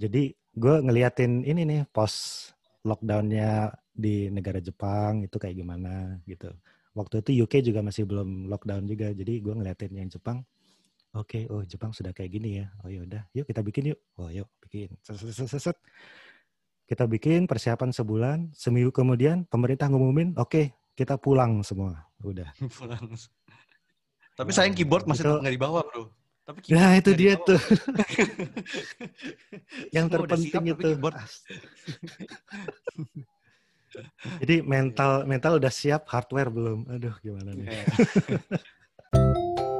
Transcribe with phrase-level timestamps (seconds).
[0.00, 2.50] Jadi gue ngeliatin ini nih post
[2.88, 6.48] lockdownnya di negara Jepang itu kayak gimana gitu.
[6.96, 10.40] Waktu itu UK juga masih belum lockdown juga, jadi gue ngeliatin yang Jepang.
[11.12, 12.66] Oke, okay, oh Jepang sudah kayak gini ya.
[12.80, 14.00] Oh yaudah, yuk kita bikin yuk.
[14.16, 14.94] Oh yuk bikin.
[15.04, 15.76] Set, set, set, set.
[16.88, 18.38] Kita bikin persiapan sebulan.
[18.56, 22.08] Seminggu kemudian pemerintah ngumumin, oke okay, kita pulang semua.
[22.24, 22.50] Udah.
[22.78, 23.04] pulang.
[24.38, 26.08] Tapi sayang keyboard masih nggak dibawa bro.
[26.50, 27.62] Tapi nah itu dia tuh.
[29.94, 30.90] Yang terpenting siap, itu.
[34.42, 36.90] Jadi mental mental udah siap, hardware belum.
[36.90, 37.70] Aduh, gimana nih?
[37.70, 37.86] Iya.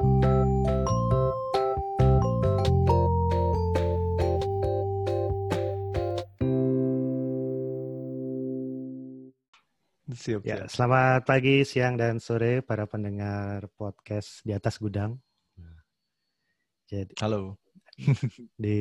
[10.11, 15.15] Siap, ya, selamat pagi, siang, dan sore para pendengar podcast di atas gudang.
[16.91, 17.55] Jadi, Halo.
[18.59, 18.79] Di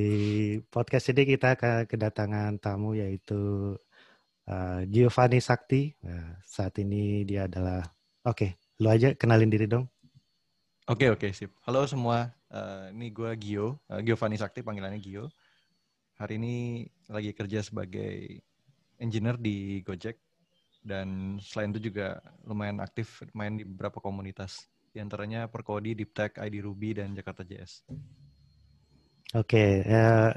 [0.66, 1.55] podcast ini kita
[1.87, 3.78] kedatangan tamu yaitu
[4.50, 5.94] uh, Giovanni Sakti.
[6.02, 7.86] Nah, saat ini dia adalah,
[8.27, 8.50] oke, okay,
[8.83, 9.86] lu aja kenalin diri dong.
[10.91, 11.55] Oke okay, oke okay, sip.
[11.62, 15.30] Halo semua, uh, ini gue Gio, uh, Giovanni Sakti panggilannya Gio.
[16.19, 18.42] Hari ini lagi kerja sebagai
[18.98, 20.19] engineer di Gojek
[20.83, 26.34] dan selain itu juga lumayan aktif main di beberapa komunitas di antaranya Perkodi, Deep Tech,
[26.34, 27.86] ID Ruby dan Jakarta JS.
[29.38, 30.34] Oke, okay, uh,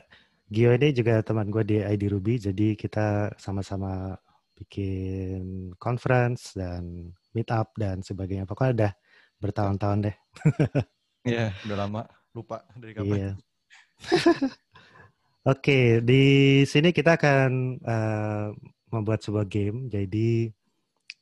[0.54, 4.14] Gio ini juga teman gue di ID Ruby, jadi kita sama-sama
[4.54, 8.46] bikin conference dan meet up dan sebagainya.
[8.46, 8.92] Pokoknya udah
[9.42, 10.18] bertahun-tahun deh.
[11.24, 12.04] Iya, yeah, udah lama.
[12.36, 13.16] Lupa dari kapan.
[13.16, 13.36] Yeah.
[14.12, 14.44] Oke,
[15.48, 16.24] okay, di
[16.68, 18.52] sini kita akan uh,
[18.92, 19.88] membuat sebuah game.
[19.88, 20.52] Jadi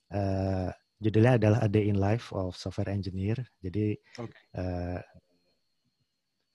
[0.09, 3.41] uh, judulnya adalah A Day in Life of Software Engineer.
[3.57, 4.41] Jadi okay.
[4.55, 5.01] uh,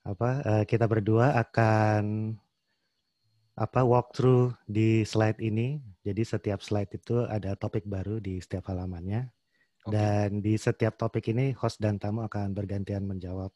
[0.07, 2.31] apa uh, kita berdua akan
[3.59, 5.83] apa walkthrough di slide ini.
[6.07, 9.27] Jadi setiap slide itu ada topik baru di setiap halamannya.
[9.83, 9.91] Okay.
[9.91, 13.51] Dan di setiap topik ini host dan tamu akan bergantian menjawab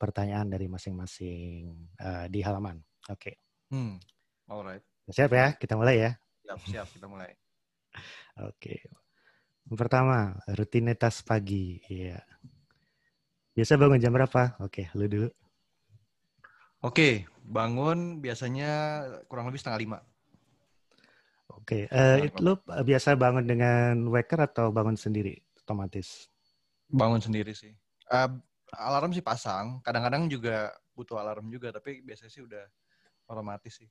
[0.00, 2.80] pertanyaan dari masing-masing uh, di halaman.
[3.12, 3.20] Oke.
[3.20, 3.34] Okay.
[3.68, 4.00] Hmm.
[4.48, 4.82] Alright.
[5.12, 6.10] Siap ya, kita mulai ya.
[6.46, 7.28] Siap, siap kita mulai.
[8.48, 8.56] Oke.
[8.56, 8.78] Okay.
[9.68, 11.78] Pertama, rutinitas pagi.
[11.86, 12.22] Iya.
[13.54, 14.56] Biasa bangun jam berapa?
[14.62, 15.28] Oke, lu dulu.
[16.80, 19.98] Oke, bangun biasanya kurang lebih setengah lima.
[21.50, 21.92] Oke, okay.
[21.92, 26.30] uh, eh, lu biasa bangun dengan waker atau bangun sendiri otomatis?
[26.88, 27.74] Bangun sendiri sih.
[28.08, 28.38] Uh,
[28.78, 29.82] alarm sih pasang.
[29.82, 32.64] Kadang-kadang juga butuh alarm juga, tapi biasanya sih udah
[33.28, 33.88] otomatis sih.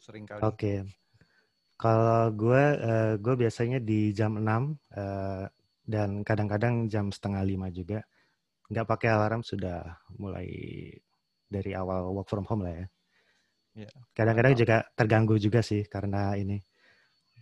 [0.00, 0.42] Sering kali.
[0.42, 0.58] Oke.
[0.58, 1.03] Okay.
[1.74, 5.44] Kalau gue, uh, gue biasanya di jam 6 uh,
[5.84, 8.00] dan kadang-kadang jam setengah lima juga.
[8.70, 10.48] Nggak pakai alarm sudah mulai
[11.50, 12.86] dari awal work from home lah ya.
[13.74, 13.92] Yeah.
[14.14, 16.62] Kadang-kadang juga terganggu juga sih karena ini.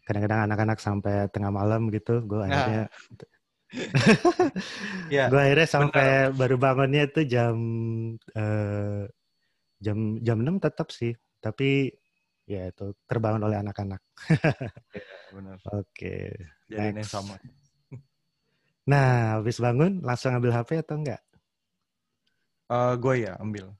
[0.02, 2.48] Kadang-kadang anak-anak sampai tengah malam gitu, gue nah.
[2.50, 2.84] akhirnya
[5.12, 5.28] yeah.
[5.30, 6.36] gue akhirnya sampai Benar.
[6.36, 7.54] baru bangunnya itu jam
[8.34, 9.06] uh,
[9.78, 11.94] jam jam enam tetap sih, tapi
[12.46, 14.02] ya itu terbangun oleh anak-anak.
[14.28, 15.86] yeah, Oke.
[15.94, 16.26] Okay.
[16.70, 17.36] Jadi sama.
[18.82, 21.22] Nah, habis bangun langsung ambil HP atau enggak?
[22.66, 23.70] Uh, gue ya ambil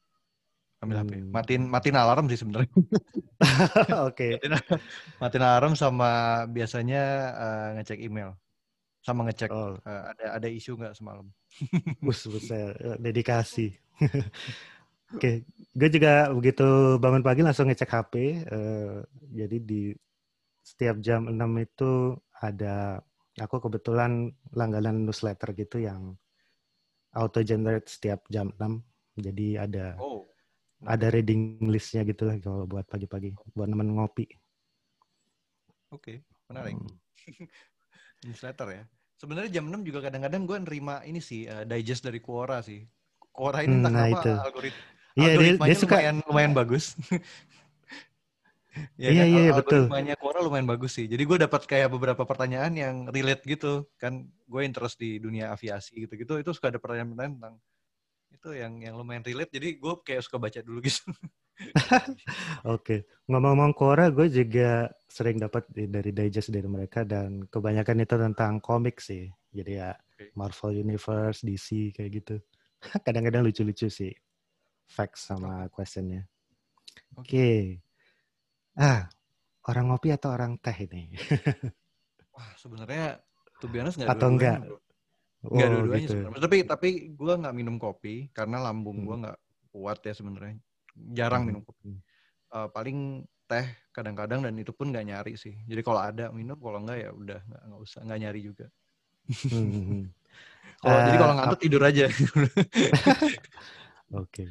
[0.83, 1.07] ambil hmm.
[1.07, 1.13] HP.
[1.31, 2.71] Matiin matiin alarm sih sebenarnya.
[4.07, 4.39] Oke.
[4.39, 4.47] okay.
[4.47, 4.79] matiin,
[5.19, 6.11] matiin alarm sama
[6.51, 7.03] biasanya
[7.35, 8.35] uh, ngecek email.
[9.03, 9.79] Sama ngecek oh.
[9.83, 11.27] uh, ada ada isu nggak semalam.
[11.99, 13.75] bus bus saya dedikasi.
[15.13, 15.37] Oke, okay.
[15.77, 18.13] gue juga begitu bangun pagi langsung ngecek HP.
[18.49, 19.93] Uh, jadi di
[20.63, 23.03] setiap jam 6 itu ada
[23.37, 26.17] aku kebetulan langganan newsletter gitu yang
[27.13, 28.81] auto generate setiap jam 6.
[29.21, 30.25] Jadi ada oh
[30.87, 34.27] ada reading listnya gitu lah kalau buat pagi-pagi buat nemen ngopi.
[35.93, 36.17] Oke, okay,
[36.51, 36.75] menarik.
[36.75, 36.91] Hmm.
[38.27, 38.83] Newsletter ya.
[39.19, 42.83] Sebenarnya jam 6 juga kadang-kadang gue nerima ini sih uh, digest dari Quora sih.
[43.31, 44.33] Quora ini entah nah, apa itu.
[44.43, 44.77] algorit
[45.13, 46.85] Iya, dia, dia suka lumayan, lumayan bagus.
[48.97, 49.29] ya iya, kan?
[49.29, 49.85] iya, iya betul.
[49.85, 51.05] Algoritmanya Quora lumayan bagus sih.
[51.05, 53.85] Jadi gue dapat kayak beberapa pertanyaan yang relate gitu.
[54.01, 56.41] Kan gue interest di dunia aviasi gitu-gitu.
[56.41, 57.55] Itu suka ada pertanyaan-pertanyaan tentang
[58.33, 62.17] itu yang yang lumayan relate jadi gue kayak suka baca dulu gitu Oke,
[62.65, 63.01] okay.
[63.29, 68.99] ngomong-ngomong Quora, gue juga sering dapat dari digest dari mereka dan kebanyakan itu tentang komik
[68.99, 69.31] sih.
[69.53, 70.33] Jadi ya okay.
[70.35, 72.37] Marvel Universe, DC kayak gitu.
[73.07, 74.11] Kadang-kadang lucu-lucu sih,
[74.87, 76.27] facts sama questionnya.
[77.17, 77.59] Oke, okay.
[78.81, 79.09] ah
[79.69, 81.13] orang ngopi atau orang teh ini?
[82.35, 83.21] Wah sebenarnya
[83.61, 84.59] tuh biasa nggak atau enggak?
[85.43, 86.13] Enggak oh, dua-duanya gitu.
[86.17, 86.43] sebenarnya.
[86.43, 89.07] Tapi tapi gue nggak minum kopi karena lambung hmm.
[89.07, 89.39] gue nggak
[89.75, 90.57] kuat ya sebenarnya.
[91.13, 91.49] Jarang hmm.
[91.53, 92.01] minum kopi.
[92.53, 95.53] Uh, paling teh kadang-kadang dan itu pun nggak nyari sih.
[95.69, 98.67] Jadi kalau ada minum, kalau enggak ya udah nggak usah nggak nyari juga.
[99.29, 99.69] Hmm.
[99.69, 100.05] hmm, hmm.
[100.85, 102.07] oh, uh, jadi kalau ngantuk tidur aja.
[104.13, 104.17] Oke.
[104.17, 104.49] okay.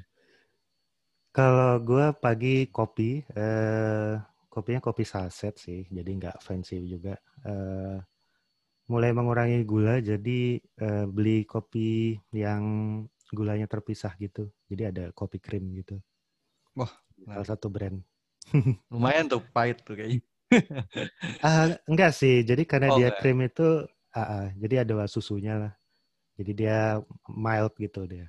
[1.31, 4.19] Kalau gue pagi kopi, eh,
[4.51, 7.15] kopinya kopi saset sih, jadi nggak fancy juga.
[7.47, 7.97] Eh,
[8.91, 12.63] mulai mengurangi gula, jadi eh, beli kopi yang
[13.31, 14.51] gulanya terpisah gitu.
[14.67, 15.95] Jadi ada kopi krim gitu.
[16.75, 16.91] Wah,
[17.23, 18.03] salah satu brand.
[18.91, 20.19] Lumayan tuh pahit tuh kayaknya.
[21.47, 23.19] uh, enggak sih, jadi karena oh, dia enggak.
[23.23, 25.73] krim itu, uh, uh, jadi ada susunya lah.
[26.35, 26.99] Jadi dia
[27.31, 28.27] mild gitu dia.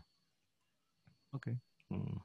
[1.35, 1.51] Oke.
[1.51, 1.55] Okay.
[1.91, 2.23] Hmm.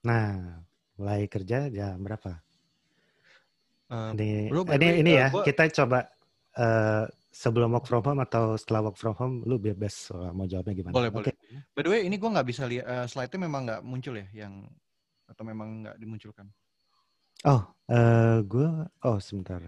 [0.00, 0.60] Nah,
[0.96, 2.40] mulai kerja jam berapa?
[3.90, 5.42] Uh, ini bro, ini, ini uh, ya, gua...
[5.42, 6.06] kita coba
[6.54, 7.04] uh,
[7.34, 10.94] sebelum work from home atau setelah work from home, lu bebas mau jawabnya gimana?
[10.94, 11.34] Boleh, okay.
[11.34, 11.34] boleh.
[11.74, 14.64] By the way, ini gue nggak bisa lihat uh, slide-nya memang nggak muncul ya, yang
[15.26, 16.46] atau memang nggak dimunculkan?
[17.44, 18.68] Oh, uh, gue,
[19.04, 19.58] oh sebentar.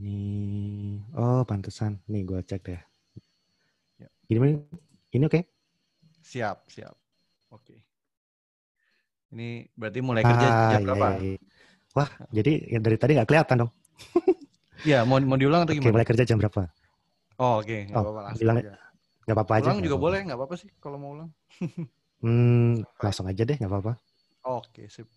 [0.00, 2.00] Nih, oh pantesan.
[2.08, 2.82] Nih gue cek deh.
[4.00, 4.08] Ya.
[4.28, 4.60] Ini,
[5.12, 5.40] ini oke?
[5.40, 5.44] Okay?
[6.20, 6.96] Siap, siap.
[9.30, 11.06] Ini berarti mulai kerja ah, jam iya, berapa?
[11.06, 11.38] Iya, iya.
[11.90, 13.72] Wah, jadi ya dari tadi nggak kelihatan dong.
[14.80, 15.92] Iya, mau mau diulang atau gimana?
[15.92, 16.62] Oke, mulai kerja jam berapa?
[17.40, 17.80] Oh, oke, okay.
[17.88, 18.32] nggak oh, apa-apa.
[18.36, 18.56] Bilang
[19.28, 19.66] nggak apa-apa aja.
[19.68, 21.30] Ulang juga apa boleh, nggak apa-apa sih kalau mau ulang.
[22.24, 23.92] hmm, langsung aja deh, nggak apa-apa.
[24.48, 25.08] Oh, oke, okay, sip.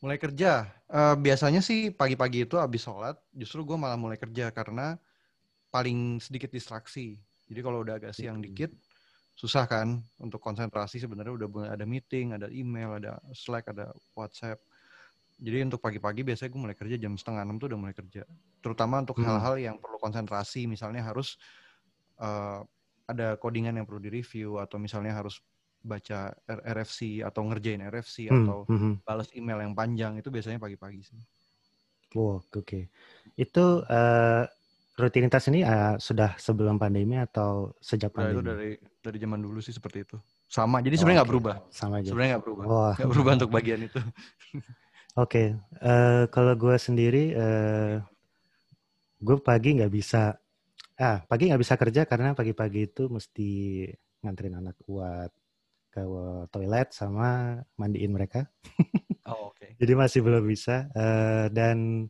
[0.00, 0.72] Mulai kerja.
[0.88, 4.96] Uh, biasanya sih pagi-pagi itu habis sholat, justru gue malah mulai kerja karena
[5.68, 7.20] paling sedikit distraksi.
[7.52, 8.46] Jadi kalau udah agak siang hmm.
[8.48, 8.70] dikit,
[9.32, 14.60] susah kan untuk konsentrasi sebenarnya udah ada meeting, ada email, ada Slack, ada WhatsApp.
[15.42, 18.22] Jadi untuk pagi-pagi biasanya gue mulai kerja jam setengah enam tuh udah mulai kerja.
[18.62, 19.26] Terutama untuk hmm.
[19.26, 19.64] hal-hal hmm.
[19.66, 21.40] yang perlu konsentrasi, misalnya harus
[22.22, 22.62] uh,
[23.10, 25.42] ada codingan yang perlu direview atau misalnya harus
[25.82, 28.36] baca RFC atau ngerjain RFC hmm.
[28.38, 29.02] atau hmm.
[29.02, 31.20] balas email yang panjang itu biasanya pagi-pagi sih.
[32.14, 32.62] Wow, oke.
[32.62, 32.84] Okay.
[33.34, 34.44] Itu uh,
[34.92, 38.38] rutinitas ini uh, sudah sebelum pandemi atau sejak pandemi?
[38.38, 40.16] itu dari dari zaman dulu sih seperti itu.
[40.52, 40.84] Sama.
[40.84, 41.36] Jadi sebenarnya nggak okay.
[41.38, 41.54] berubah.
[41.72, 42.08] Sama aja.
[42.12, 42.64] Sebenarnya nggak berubah.
[42.68, 42.92] Oh.
[42.92, 44.00] Nggak berubah untuk bagian itu.
[44.04, 44.60] Oke.
[45.16, 45.46] okay.
[45.80, 48.04] Uh, eh, kalau gue sendiri, uh,
[49.20, 50.36] gue pagi nggak bisa.
[51.00, 53.88] Ah, pagi nggak bisa kerja karena pagi-pagi itu mesti
[54.22, 55.32] nganterin anak buat
[55.92, 56.00] ke
[56.48, 58.44] toilet sama mandiin mereka.
[59.28, 59.56] oh, oke.
[59.56, 59.70] Okay.
[59.80, 60.88] Jadi masih belum bisa.
[60.92, 62.08] Uh, dan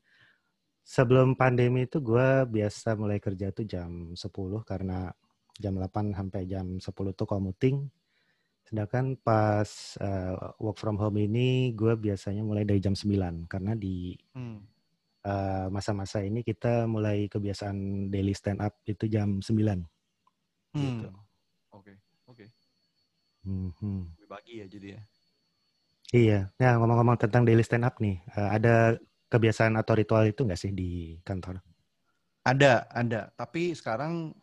[0.82, 4.19] sebelum pandemi itu gue biasa mulai kerja tuh jam 10
[4.67, 5.08] karena
[5.56, 7.87] jam 8 sampai jam 10 tuh commuting.
[8.62, 9.69] Sedangkan pas
[10.02, 14.58] uh, work from home ini gue biasanya mulai dari jam 9 karena di hmm.
[15.26, 19.49] uh, masa-masa ini kita mulai kebiasaan daily stand up itu jam 9.
[20.73, 20.82] Hmm.
[20.82, 21.11] Gitu.
[21.73, 21.93] Oke,
[22.26, 22.46] oke.
[23.43, 24.08] Hmm.
[24.19, 25.02] Lebih ya jadi ya.
[26.12, 26.40] Iya.
[26.61, 29.00] Nah ngomong-ngomong tentang daily stand up nih, uh, ada
[29.32, 31.64] kebiasaan atau ritual itu nggak sih di kantor?
[32.44, 33.32] Ada, ada.
[33.32, 34.37] Tapi sekarang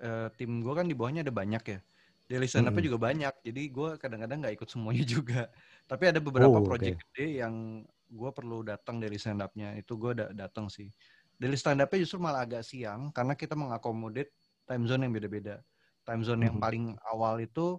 [0.00, 1.80] uh, tim gue kan di bawahnya ada banyak ya.
[2.24, 2.88] Daily stand up-nya hmm.
[2.88, 3.34] juga banyak.
[3.44, 5.52] Jadi gue kadang-kadang nggak ikut semuanya juga.
[5.84, 7.04] Tapi ada beberapa oh, project okay.
[7.12, 9.76] gede yang gue perlu datang dari stand up-nya.
[9.76, 10.88] Itu gue da datang sih.
[11.36, 14.32] Daily stand up-nya justru malah agak siang karena kita mengakomodir
[14.64, 15.60] time zone yang beda-beda.
[16.08, 16.48] Time zone hmm.
[16.48, 17.76] yang paling awal itu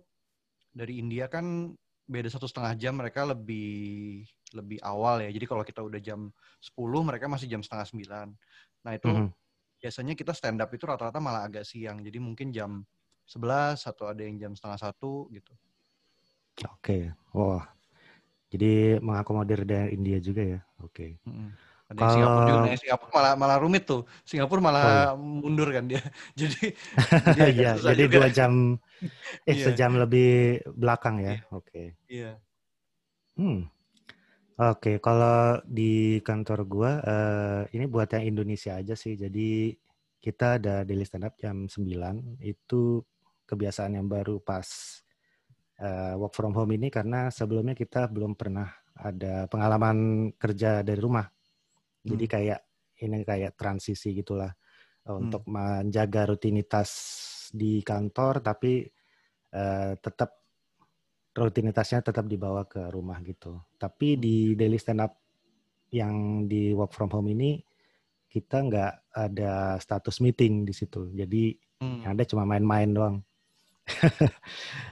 [0.76, 1.74] dari India kan
[2.06, 5.30] beda satu setengah jam mereka lebih lebih awal ya.
[5.30, 6.32] Jadi kalau kita udah jam
[6.64, 8.28] 10, mereka masih jam setengah sembilan.
[8.88, 9.30] Nah itu mm -hmm.
[9.84, 12.00] biasanya kita stand up itu rata-rata malah agak siang.
[12.00, 12.82] Jadi mungkin jam
[13.28, 15.52] 11 atau ada yang jam setengah satu gitu.
[16.72, 17.02] Oke, okay.
[17.36, 17.68] wah.
[18.48, 20.60] Jadi mengakomodir dari India juga ya.
[20.80, 21.20] Oke.
[21.20, 21.28] Okay.
[21.28, 21.50] Mm -hmm.
[21.86, 22.66] Ada Singapura juga.
[22.66, 24.02] Nah, Singapura malah malah rumit tuh.
[24.26, 25.22] Singapura malah oh.
[25.22, 26.02] mundur kan dia.
[26.40, 26.74] jadi
[27.54, 28.82] Iya, jadi dua jam
[29.46, 29.66] eh yeah.
[29.70, 31.46] sejam lebih belakang ya.
[31.54, 31.70] Oke.
[31.70, 31.88] Okay.
[32.10, 32.42] Iya.
[33.38, 33.70] Hmm.
[34.56, 39.20] Oke, kalau di kantor gua uh, ini buat yang Indonesia aja sih.
[39.20, 39.76] Jadi
[40.24, 42.40] kita ada daily stand up jam 9.
[42.40, 43.04] Itu
[43.44, 44.64] kebiasaan yang baru pas
[45.84, 51.28] uh, work from home ini karena sebelumnya kita belum pernah ada pengalaman kerja dari rumah.
[52.00, 52.32] Jadi hmm.
[52.32, 52.62] kayak
[53.04, 54.56] ini kayak transisi gitulah
[55.04, 55.20] hmm.
[55.20, 56.90] untuk menjaga rutinitas
[57.52, 58.88] di kantor tapi
[59.52, 60.45] uh, tetap
[61.44, 63.60] rutinitasnya tetap dibawa ke rumah gitu.
[63.76, 65.20] Tapi di daily stand up
[65.92, 67.60] yang di work from home ini
[68.32, 71.12] kita nggak ada status meeting di situ.
[71.12, 72.08] Jadi hmm.
[72.08, 73.18] yang ada cuma main-main doang.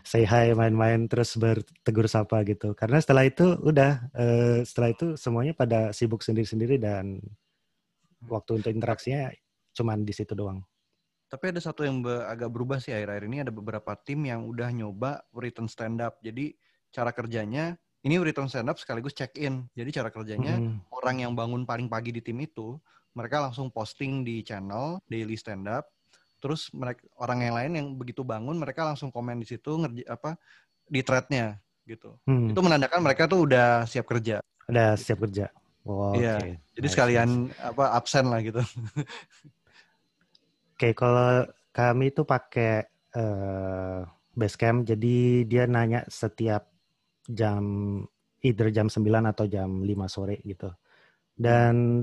[0.05, 2.77] Say hi, main-main, terus bertegur sapa gitu.
[2.77, 8.31] Karena setelah itu udah, uh, setelah itu semuanya pada sibuk sendiri-sendiri dan hmm.
[8.31, 9.31] waktu untuk interaksinya
[9.73, 10.63] cuma di situ doang.
[11.33, 15.25] Tapi ada satu yang agak berubah sih akhir-akhir ini ada beberapa tim yang udah nyoba
[15.33, 16.21] written stand up.
[16.21, 16.53] Jadi
[16.93, 17.73] cara kerjanya
[18.05, 19.65] ini return stand up sekaligus check in.
[19.73, 20.93] Jadi cara kerjanya hmm.
[20.93, 22.77] orang yang bangun paling pagi di tim itu
[23.17, 25.89] mereka langsung posting di channel daily stand up.
[26.37, 30.37] Terus mereka orang yang lain yang begitu bangun mereka langsung komen di situ ngerja apa
[30.85, 31.57] di threadnya
[31.89, 32.13] gitu.
[32.29, 32.53] Hmm.
[32.53, 34.37] Itu menandakan mereka tuh udah siap kerja.
[34.69, 35.49] Udah siap kerja.
[35.81, 36.37] Oh, iya.
[36.37, 36.53] Okay.
[36.77, 37.57] Jadi nice, sekalian nice.
[37.57, 38.61] apa absen lah gitu.
[40.73, 44.01] Oke, okay, kalau kami itu pakai uh,
[44.33, 46.65] Basecamp, jadi dia nanya setiap
[47.29, 47.61] jam
[48.41, 48.99] either jam 9
[49.29, 50.73] atau jam 5 sore gitu.
[51.33, 52.01] Dan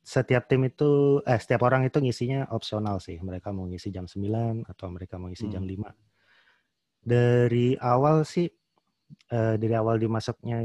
[0.00, 3.20] setiap tim itu eh setiap orang itu ngisinya opsional sih.
[3.20, 5.54] Mereka mau ngisi jam 9 atau mereka mau ngisi hmm.
[5.54, 7.04] jam 5.
[7.06, 8.48] Dari awal sih
[9.30, 10.58] uh, dari awal dimasuknya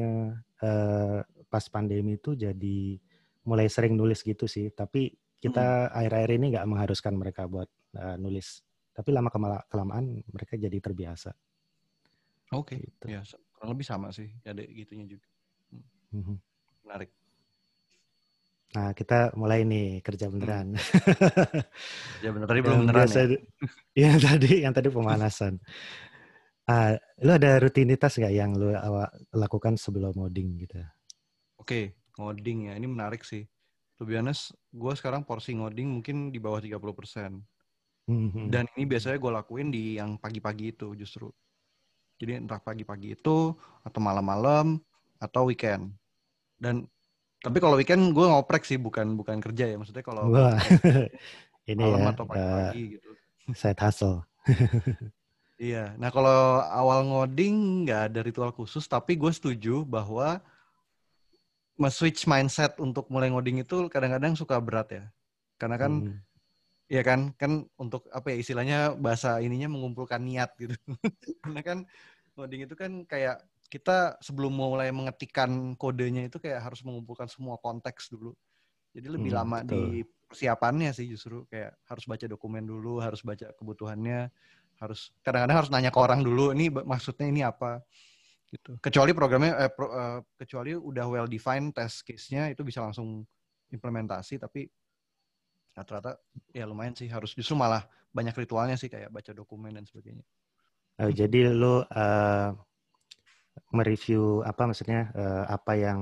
[0.64, 1.20] uh,
[1.52, 2.96] pas pandemi itu jadi
[3.44, 4.72] mulai sering nulis gitu sih.
[4.74, 5.98] Tapi kita hmm.
[5.98, 7.68] akhir-akhir ini nggak mengharuskan mereka buat
[7.98, 8.62] uh, nulis.
[8.94, 9.34] Tapi lama
[9.66, 11.34] kelamaan mereka jadi terbiasa.
[12.54, 12.78] Oke.
[12.78, 12.80] Okay.
[12.86, 13.06] Gitu.
[13.10, 13.24] Ya,
[13.62, 15.30] kurang lebih sama sih ada gitunya juga
[15.70, 16.18] hmm.
[16.18, 16.36] Mhm.
[16.82, 17.14] menarik
[18.74, 20.34] nah kita mulai nih kerja hmm.
[20.34, 20.68] beneran
[22.26, 23.38] ya bener tadi belum beneran biasa, ya
[24.10, 25.62] yang tadi yang tadi pemanasan
[26.66, 28.74] uh, lu ada rutinitas nggak yang lu
[29.38, 30.82] lakukan sebelum modding gitu
[31.62, 33.46] oke okay, ngoding ya ini menarik sih
[34.02, 36.74] to be honest gue sekarang porsi ngoding mungkin di bawah 30%
[38.10, 38.50] mm-hmm.
[38.50, 41.30] dan ini biasanya gue lakuin di yang pagi-pagi itu justru
[42.22, 44.78] jadi entah pagi-pagi itu atau malam-malam
[45.18, 45.90] atau weekend.
[46.62, 46.86] Dan
[47.42, 50.30] tapi kalau weekend gue ngoprek sih bukan bukan kerja ya maksudnya kalau
[51.72, 53.10] ini malam ya, atau pagi-pagi uh, gitu.
[53.58, 54.22] Side hustle.
[55.58, 55.98] iya.
[55.98, 60.38] Nah kalau awal ngoding nggak ada ritual khusus tapi gue setuju bahwa
[61.92, 65.04] switch mindset untuk mulai ngoding itu kadang-kadang suka berat ya.
[65.58, 66.32] Karena kan hmm.
[66.92, 70.76] Iya kan, kan untuk apa ya istilahnya bahasa ininya mengumpulkan niat gitu.
[71.40, 71.78] Karena kan
[72.36, 73.40] coding itu kan kayak
[73.72, 78.36] kita sebelum mulai mengetikkan kodenya itu kayak harus mengumpulkan semua konteks dulu.
[78.92, 79.72] Jadi lebih hmm, lama betul.
[79.72, 84.28] di persiapannya sih justru kayak harus baca dokumen dulu, harus baca kebutuhannya,
[84.84, 87.80] harus kadang-kadang harus nanya ke orang dulu, ini maksudnya ini apa
[88.52, 88.76] gitu.
[88.84, 93.24] Kecuali programnya eh, pro, uh, kecuali udah well defined test case-nya itu bisa langsung
[93.72, 94.68] implementasi tapi
[95.72, 96.20] rata-rata
[96.52, 100.28] ya lumayan sih harus justru malah banyak ritualnya sih kayak baca dokumen dan sebagainya.
[101.00, 102.52] Uh, jadi lo uh,
[103.72, 106.00] mereview apa maksudnya uh, apa yang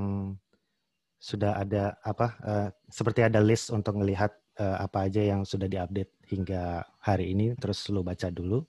[1.21, 6.15] sudah ada apa uh, seperti ada list untuk melihat uh, apa aja yang sudah diupdate
[6.31, 8.65] hingga hari ini terus lo baca dulu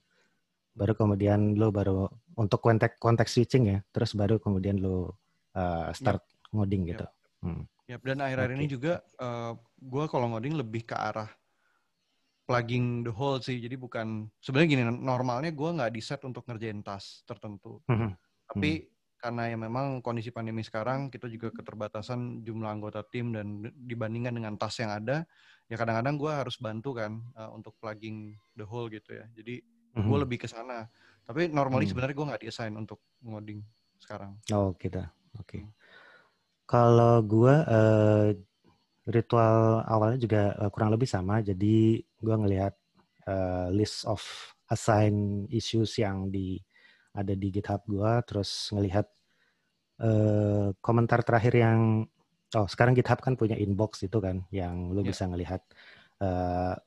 [0.75, 2.07] baru kemudian lo baru
[2.39, 5.19] untuk konteks konteks switching ya terus baru kemudian lo
[5.55, 6.51] uh, start yep.
[6.55, 7.07] ngoding gitu.
[7.07, 7.43] Yep.
[7.43, 7.63] Hmm.
[7.91, 8.01] Yep.
[8.07, 8.59] Dan akhir-akhir okay.
[8.63, 11.31] ini juga uh, gue kalau ngoding lebih ke arah
[12.47, 13.59] plugging the hole sih.
[13.63, 17.79] Jadi bukan sebenarnya gini normalnya gue nggak di set untuk ngerjain tas tertentu.
[17.87, 18.11] Mm-hmm.
[18.51, 19.19] Tapi mm-hmm.
[19.23, 24.55] karena ya memang kondisi pandemi sekarang kita juga keterbatasan jumlah anggota tim dan dibandingkan dengan
[24.59, 25.23] tas yang ada,
[25.71, 29.27] ya kadang-kadang gue harus bantu kan uh, untuk plugging the hole gitu ya.
[29.35, 29.63] Jadi
[29.95, 30.09] mm-hmm.
[30.09, 30.87] gue lebih ke sana.
[31.27, 31.91] Tapi normally mm-hmm.
[31.91, 33.61] sebenarnya gue nggak diassign untuk ngoding
[34.01, 34.35] sekarang.
[34.51, 35.47] Oh kita, oke.
[35.47, 35.63] Okay.
[35.63, 35.73] Hmm.
[36.67, 38.31] Kalau gue uh,
[39.11, 41.43] ritual awalnya juga uh, kurang lebih sama.
[41.43, 42.75] Jadi gue ngelihat
[43.27, 44.23] uh, list of
[44.71, 46.63] assign issues yang di
[47.11, 49.07] ada di GitHub gue, terus ngelihat
[49.99, 52.07] uh, komentar terakhir yang
[52.55, 55.11] oh sekarang GitHub kan punya inbox itu kan, yang lu yeah.
[55.11, 55.63] bisa ngelihat
[56.23, 56.79] uh,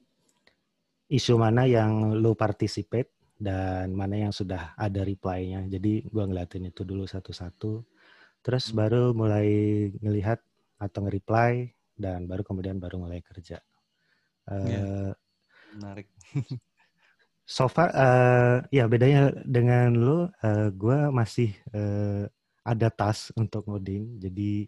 [1.13, 5.69] isu mana yang lu participate dan mana yang sudah ada reply-nya.
[5.69, 7.85] Jadi gue ngeliatin itu dulu satu-satu.
[8.41, 8.75] Terus hmm.
[8.75, 9.47] baru mulai
[10.01, 10.41] ngelihat
[10.81, 13.61] atau nge-reply dan baru kemudian baru mulai kerja.
[14.49, 15.13] Uh, yeah.
[15.77, 16.09] Menarik.
[17.45, 22.25] so far, uh, ya bedanya dengan lo, uh, gue masih uh,
[22.63, 24.67] ada tas untuk ngoding, jadi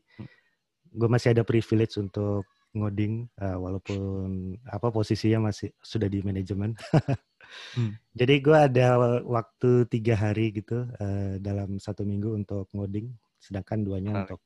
[0.95, 6.75] gue masih ada privilege untuk ngoding, uh, walaupun apa posisinya masih sudah di manajemen.
[7.79, 7.95] hmm.
[8.11, 14.11] Jadi gue ada waktu tiga hari gitu uh, dalam satu minggu untuk ngoding, sedangkan duanya
[14.11, 14.27] Menarik.
[14.27, 14.41] untuk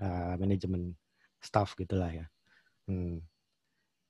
[0.00, 0.94] uh, manajemen
[1.42, 2.26] staff gitulah ya.
[2.86, 3.18] Hmm.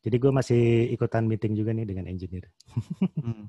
[0.02, 2.52] Jadi gue masih ikutan meeting juga nih dengan engineer.
[3.24, 3.48] hmm.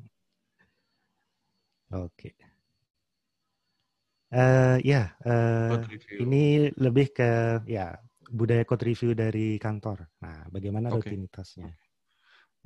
[1.94, 2.32] Oke.
[2.32, 2.34] Okay.
[4.34, 5.78] Uh, ya, uh,
[6.18, 7.94] ini lebih ke ya
[8.34, 10.10] budaya code review dari kantor.
[10.26, 11.14] Nah, bagaimana okay.
[11.14, 11.70] rutinitasnya?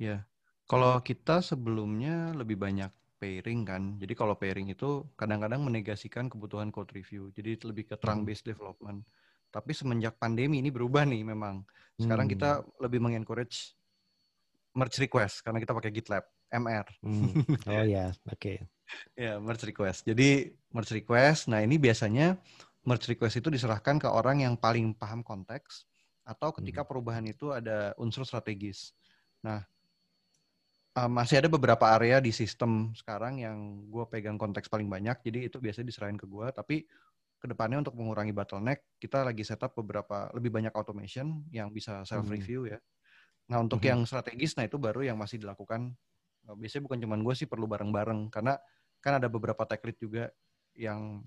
[0.00, 0.20] yeah.
[0.64, 3.82] kalau kita sebelumnya lebih banyak pairing kan.
[3.98, 7.28] Jadi kalau pairing itu kadang-kadang menegasikan kebutuhan code review.
[7.34, 8.28] Jadi lebih ke trunk hmm.
[8.30, 9.04] based development.
[9.50, 11.66] Tapi semenjak pandemi ini berubah nih memang.
[11.98, 12.34] Sekarang hmm.
[12.38, 13.74] kita lebih mengencourage
[14.72, 16.86] merge request karena kita pakai GitLab, MR.
[17.02, 17.34] Hmm.
[17.68, 18.38] Oh ya, oke.
[18.38, 18.56] Okay.
[19.18, 20.06] ya, merge request.
[20.06, 22.38] Jadi merge request, nah ini biasanya
[22.88, 25.84] merge request itu diserahkan ke orang yang paling paham konteks
[26.24, 26.88] atau ketika hmm.
[26.88, 28.96] perubahan itu ada unsur strategis.
[29.44, 29.60] Nah,
[30.96, 35.48] uh, masih ada beberapa area di sistem sekarang yang gue pegang konteks paling banyak, jadi
[35.52, 36.48] itu biasanya diserahin ke gue.
[36.52, 36.84] Tapi
[37.38, 42.26] ke depannya untuk mengurangi bottleneck, kita lagi setup beberapa lebih banyak automation yang bisa self
[42.28, 42.76] review hmm.
[42.76, 42.78] ya.
[43.48, 43.88] Nah untuk hmm.
[43.88, 45.96] yang strategis, nah itu baru yang masih dilakukan.
[46.44, 48.58] Eh, biasanya bukan cuma gue sih perlu bareng-bareng karena
[48.98, 50.24] kan ada beberapa tech lead juga
[50.74, 51.22] yang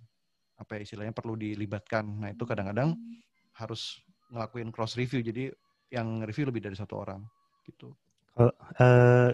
[0.62, 2.06] apa ya, istilahnya perlu dilibatkan.
[2.22, 2.94] Nah itu kadang-kadang
[3.58, 3.98] harus
[4.30, 5.26] ngelakuin cross review.
[5.26, 5.50] Jadi
[5.90, 7.26] yang review lebih dari satu orang
[7.66, 7.92] gitu.
[8.38, 9.30] Uh, uh,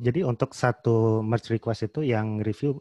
[0.00, 2.80] jadi untuk satu merge request itu yang review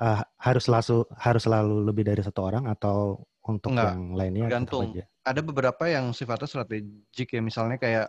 [0.00, 4.96] uh, harus langsung harus selalu lebih dari satu orang atau untuk Enggak, yang lainnya tergantung.
[5.20, 8.08] Ada beberapa yang sifatnya strategik ya misalnya kayak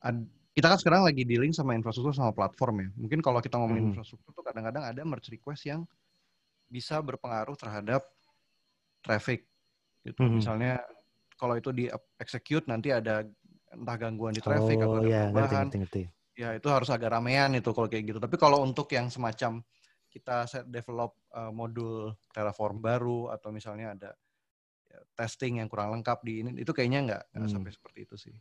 [0.00, 0.24] ad,
[0.56, 2.88] kita kan sekarang lagi dealing sama infrastruktur sama platform ya.
[2.96, 3.90] Mungkin kalau kita ngomongin hmm.
[3.94, 5.84] infrastruktur tuh kadang-kadang ada merge request yang
[6.68, 8.04] bisa berpengaruh terhadap
[9.00, 9.48] traffic
[10.04, 10.20] gitu.
[10.22, 10.38] Hmm.
[10.38, 10.80] Misalnya
[11.34, 11.88] kalau itu di
[12.20, 13.24] execute nanti ada
[13.72, 15.66] entah gangguan di traffic oh, atau ada ya, perubahan.
[15.68, 16.02] Ngerti, ngerti,
[16.38, 18.18] Ya itu harus agak ramean itu kalau kayak gitu.
[18.22, 19.58] Tapi kalau untuk yang semacam
[20.08, 24.10] kita set develop uh, modul Terraform baru atau misalnya ada
[24.86, 27.50] ya, testing yang kurang lengkap di ini itu kayaknya nggak hmm.
[27.50, 28.34] sampai seperti itu sih.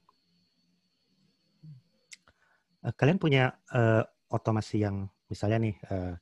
[2.86, 6.16] Eh, kalian punya uh, otomasi yang misalnya nih, uh,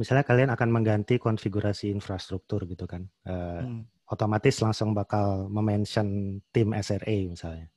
[0.00, 4.08] misalnya kalian akan mengganti konfigurasi infrastruktur gitu kan, uh, hmm.
[4.08, 7.68] otomatis langsung bakal memention tim SRA misalnya,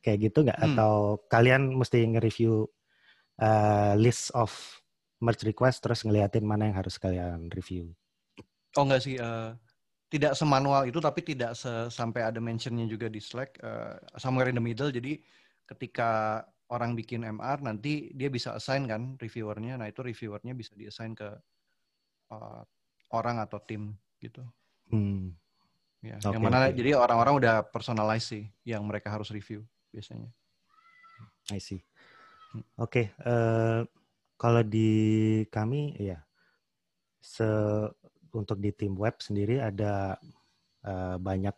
[0.00, 0.58] kayak gitu nggak?
[0.60, 0.66] Hmm.
[0.72, 0.92] Atau
[1.28, 2.64] kalian mesti nge-review
[3.44, 4.50] uh, list of
[5.20, 7.92] merge request terus ngeliatin mana yang harus kalian review?
[8.76, 9.54] Oh enggak sih, uh,
[10.08, 11.58] tidak semanual itu tapi tidak
[11.90, 14.90] sampai ada mentionnya juga di Slack, uh, somewhere in the middle.
[14.92, 15.18] Jadi
[15.64, 16.42] ketika
[16.74, 21.30] orang bikin MR nanti dia bisa assign kan reviewernya nah itu reviewernya bisa diassign ke
[22.34, 22.62] uh,
[23.14, 24.42] orang atau tim gitu
[24.90, 25.30] hmm.
[26.02, 26.76] ya okay, yang mana okay.
[26.82, 29.62] jadi orang-orang udah personalize sih yang mereka harus review
[29.94, 30.28] biasanya
[31.54, 31.78] I see
[32.52, 32.66] hmm.
[32.82, 33.80] oke okay, uh, eh,
[34.34, 34.90] kalau di
[35.48, 36.18] kami ya
[37.22, 37.46] se
[38.34, 40.18] untuk di tim web sendiri ada
[40.82, 41.54] uh, banyak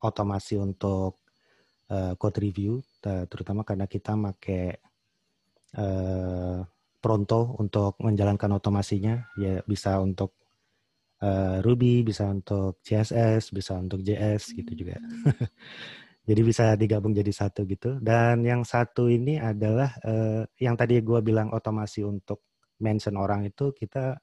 [0.00, 1.18] otomasi untuk
[1.90, 2.78] uh, code review,
[3.30, 4.64] terutama karena kita pakai
[5.78, 6.60] uh,
[6.96, 10.34] Pronto untuk menjalankan otomasinya, ya bisa untuk
[11.22, 14.98] uh, Ruby, bisa untuk CSS, bisa untuk JS gitu juga.
[16.28, 18.02] jadi bisa digabung jadi satu gitu.
[18.02, 22.42] Dan yang satu ini adalah uh, yang tadi gue bilang otomasi untuk
[22.82, 24.18] mention orang itu kita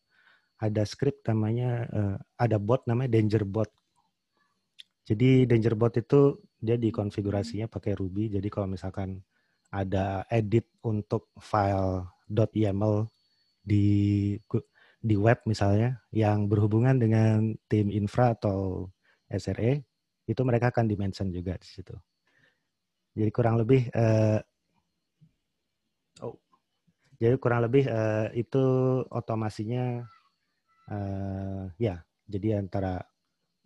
[0.60, 3.72] ada script namanya uh, ada bot namanya danger bot.
[5.08, 8.32] Jadi danger bot itu dia dikonfigurasinya pakai Ruby.
[8.32, 9.20] Jadi kalau misalkan
[9.68, 13.12] ada edit untuk file .yaml
[13.60, 14.32] di
[15.04, 18.88] di web misalnya yang berhubungan dengan tim infra atau
[19.28, 19.84] SRE
[20.24, 21.92] itu mereka akan dimention juga di situ.
[23.12, 24.40] Jadi kurang lebih uh,
[26.24, 26.40] oh
[27.20, 28.64] jadi kurang lebih uh, itu
[29.12, 30.08] otomasinya
[30.88, 33.04] uh, ya jadi antara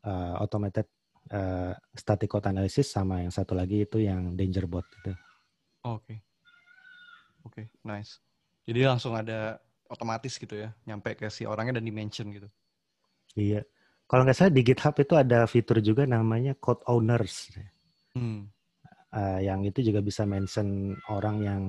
[0.02, 0.90] uh, automated
[1.32, 5.14] uh, static code analysis sama yang satu lagi itu yang danger bot itu.
[5.88, 6.04] Oke.
[6.04, 6.18] Okay.
[7.48, 8.20] Oke, okay, nice.
[8.68, 9.56] Jadi langsung ada
[9.88, 12.52] otomatis gitu ya, nyampe ke si orangnya dan dimension gitu.
[13.40, 13.64] Iya.
[14.08, 17.52] Kalau nggak salah di GitHub itu ada fitur juga namanya code owners.
[18.16, 18.52] Hmm.
[19.12, 21.62] Uh, yang itu juga bisa mention orang yang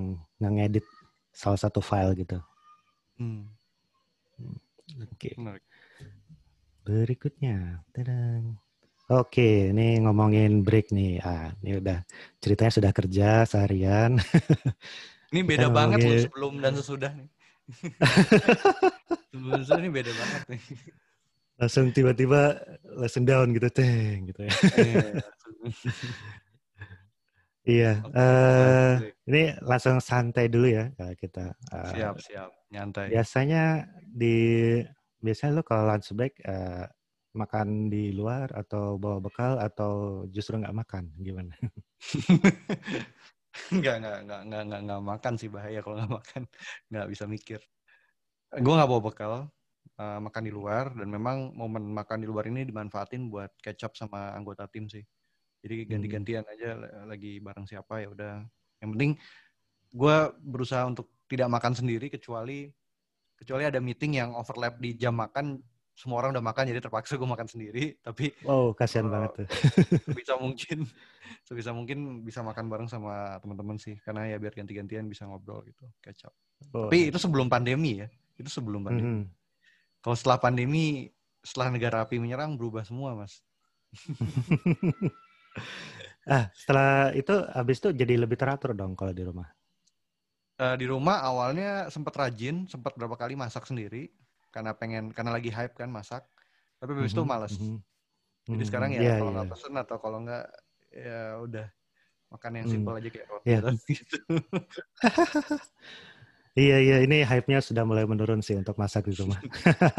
[0.43, 0.87] ngedit
[1.31, 2.39] salah satu file gitu.
[3.19, 3.47] Hmm.
[4.39, 4.59] hmm.
[5.07, 5.31] Oke.
[5.31, 5.63] Okay.
[6.83, 8.59] Berikutnya, tadang.
[9.09, 11.17] Oke, ini ngomongin break nih.
[11.25, 12.05] Ah, ini udah
[12.45, 14.21] ceritanya sudah kerja seharian.
[15.33, 16.17] Ini beda banget ngomongin...
[16.17, 17.29] loh sebelum dan sesudah nih.
[19.29, 20.63] sebelum sesudah ini beda banget nih.
[21.61, 22.57] Langsung tiba-tiba
[22.97, 24.53] langsung down gitu, teng gitu ya.
[24.81, 25.05] Iya,
[27.69, 27.93] iya.
[28.17, 28.97] Uh,
[29.29, 30.89] ini langsung santai dulu ya
[31.21, 31.53] kita.
[31.69, 33.13] Uh, siap, siap, nyantai.
[33.13, 34.81] Biasanya di
[35.21, 36.89] biasanya lo kalau lunch break uh,
[37.39, 41.55] makan di luar atau bawa bekal atau justru nggak makan gimana?
[43.79, 46.43] nggak nggak nggak nggak nggak nggak makan sih bahaya kalau nggak makan
[46.91, 47.61] nggak bisa mikir.
[48.59, 49.33] Gue nggak bawa bekal
[49.99, 53.93] uh, makan di luar dan memang momen makan di luar ini dimanfaatin buat catch up
[53.99, 55.03] sama anggota tim sih.
[55.63, 55.89] Jadi hmm.
[55.91, 56.69] ganti-gantian aja
[57.05, 58.35] lagi bareng siapa ya udah.
[58.79, 59.13] Yang penting
[59.89, 62.69] gue berusaha untuk tidak makan sendiri kecuali
[63.39, 65.63] kecuali ada meeting yang overlap di jam makan
[65.99, 69.47] semua orang udah makan jadi terpaksa gue makan sendiri tapi oh kasihan uh, banget tuh
[70.15, 70.87] bisa mungkin
[71.47, 75.91] sebisa mungkin bisa makan bareng sama teman-teman sih karena ya biar ganti-gantian bisa ngobrol gitu
[75.99, 76.31] kecap
[76.71, 76.87] oh.
[76.87, 78.07] tapi itu sebelum pandemi ya
[78.39, 79.29] itu sebelum pandemi mm -hmm.
[79.99, 81.11] kalau setelah pandemi
[81.49, 83.41] setelah negara api menyerang berubah semua, Mas.
[86.29, 89.49] ah, setelah itu habis itu jadi lebih teratur dong kalau di rumah.
[90.59, 94.11] Uh, di rumah awalnya sempat rajin, sempat berapa kali masak sendiri
[94.49, 96.25] karena pengen karena lagi hype kan masak.
[96.79, 97.55] Tapi habis mm -hmm, itu males.
[97.57, 97.79] Mm -hmm.
[98.49, 99.55] Jadi sekarang ya yeah, kalau nggak yeah.
[99.61, 100.45] pesen atau kalau nggak
[100.89, 101.67] ya udah
[102.29, 103.01] makan yang simpel mm.
[103.01, 103.61] aja kayak roti yeah.
[103.93, 104.19] gitu.
[106.69, 109.37] iya iya ini hype-nya sudah mulai menurun sih untuk masak di rumah.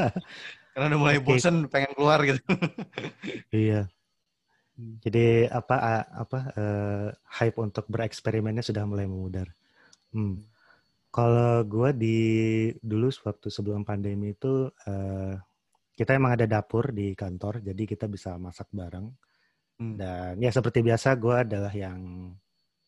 [0.74, 2.42] Karena udah mulai bosen pengen keluar gitu.
[3.54, 3.86] iya.
[4.80, 4.96] Hmm.
[5.04, 7.08] Jadi apa apa uh,
[7.38, 9.52] hype untuk bereksperimennya sudah mulai memudar.
[10.16, 10.42] Hmm.
[11.10, 12.18] Kalau gue di
[12.78, 15.34] dulu waktu sebelum pandemi itu uh,
[15.98, 19.10] kita emang ada dapur di kantor, jadi kita bisa masak bareng.
[19.80, 19.96] Hmm.
[19.98, 22.32] Dan ya seperti biasa gue adalah yang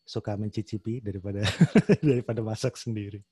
[0.06, 1.42] suka mencicipi daripada
[2.08, 3.22] daripada masak sendiri.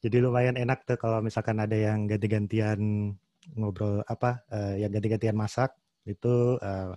[0.00, 3.10] Jadi lumayan enak tuh kalau misalkan ada yang ganti-gantian
[3.58, 5.74] ngobrol apa uh, yang ganti-gantian masak
[6.06, 6.94] itu uh,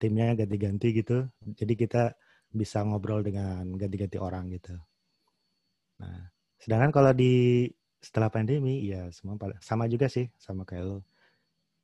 [0.00, 1.26] timnya ganti-ganti gitu.
[1.42, 2.16] Jadi kita
[2.48, 4.72] bisa ngobrol dengan ganti-ganti orang gitu.
[6.00, 7.66] Nah, sedangkan kalau di
[8.00, 10.98] setelah pandemi ya semua sama juga sih sama kayak lo.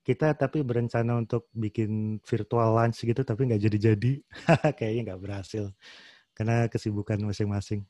[0.03, 4.13] Kita tapi berencana untuk bikin virtual lunch gitu tapi nggak jadi-jadi.
[4.79, 5.71] Kayaknya nggak berhasil
[6.35, 7.87] karena kesibukan masing-masing.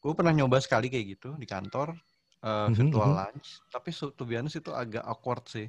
[0.00, 1.92] Gue pernah nyoba sekali kayak gitu di kantor
[2.40, 3.20] uh, virtual mm -hmm.
[3.20, 3.48] lunch.
[3.68, 5.68] Tapi to be honest itu agak awkward sih.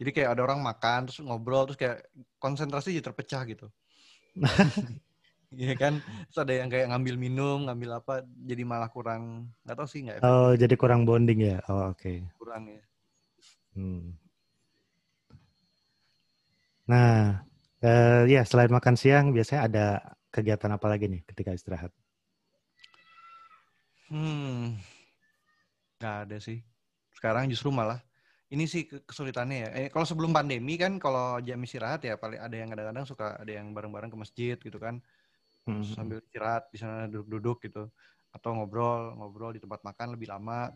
[0.00, 2.08] Jadi kayak ada orang makan terus ngobrol terus kayak
[2.40, 3.68] konsentrasi jadi terpecah gitu
[5.52, 8.14] Iya kan, terus ada yang kayak ngambil minum, ngambil apa,
[8.48, 10.24] jadi malah kurang, nggak tahu sih nggak.
[10.24, 11.60] Oh, jadi kurang bonding ya?
[11.68, 12.00] Oh, oke.
[12.00, 12.24] Okay.
[12.40, 12.82] Kurang ya.
[13.76, 14.16] Hmm.
[16.88, 17.44] Nah,
[17.84, 19.86] uh, ya selain makan siang biasanya ada
[20.32, 21.92] kegiatan apa lagi nih ketika istirahat?
[24.08, 24.76] Hmm,
[26.00, 26.64] nggak ada sih.
[27.12, 28.00] Sekarang justru malah
[28.52, 29.68] ini sih kesulitannya ya.
[29.72, 33.48] Eh, kalau sebelum pandemi kan kalau jam istirahat ya paling ada yang kadang-kadang suka ada
[33.48, 35.00] yang bareng-bareng ke masjid gitu kan.
[35.68, 35.84] Hmm.
[35.86, 37.88] Sambil istirahat di sana duduk-duduk gitu.
[38.32, 40.72] Atau ngobrol, ngobrol di tempat makan lebih lama.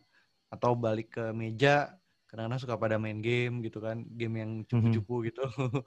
[0.53, 1.91] Atau balik ke meja
[2.27, 4.03] kadang-kadang suka pada main game gitu kan.
[4.15, 4.69] Game yang mhm.
[4.69, 5.45] cupu-cupu gitu.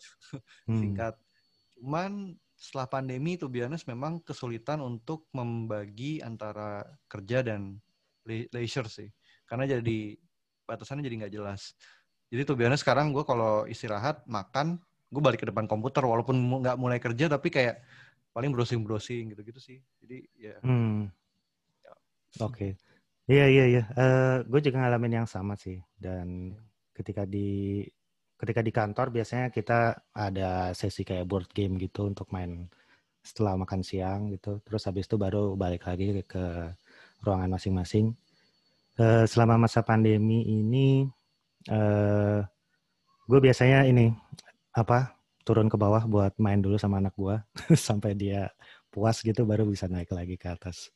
[0.70, 0.78] Hmm.
[0.78, 1.16] singkat.
[1.80, 7.80] Cuman setelah pandemi itu biasanya memang kesulitan untuk membagi antara kerja dan
[8.28, 9.08] leisure sih.
[9.48, 10.20] Karena jadi
[10.68, 11.74] batasannya jadi nggak jelas.
[12.30, 14.78] Jadi tuh biasanya sekarang gue kalau istirahat makan
[15.10, 16.06] gue balik ke depan komputer.
[16.06, 17.82] Walaupun nggak mulai kerja tapi kayak
[18.40, 21.12] paling browsing browsing gitu gitu sih jadi ya, hmm.
[21.84, 21.92] ya.
[22.40, 22.72] oke okay.
[23.30, 23.84] Iya iya iya.
[23.94, 25.78] Uh, eh, gue juga ngalamin yang sama sih.
[25.94, 26.58] Dan
[26.98, 27.86] ketika di
[28.42, 32.66] ketika di kantor biasanya kita ada sesi kayak board game gitu untuk main
[33.22, 34.58] setelah makan siang gitu.
[34.66, 36.44] Terus habis itu baru balik lagi ke, ke
[37.22, 38.18] ruangan masing-masing.
[38.98, 41.06] Uh, selama masa pandemi ini,
[41.70, 42.42] uh,
[43.30, 44.10] gue biasanya ini
[44.74, 45.19] apa
[45.50, 47.42] turun ke bawah buat main dulu sama anak gue
[47.90, 48.54] sampai dia
[48.94, 50.94] puas gitu baru bisa naik lagi ke atas.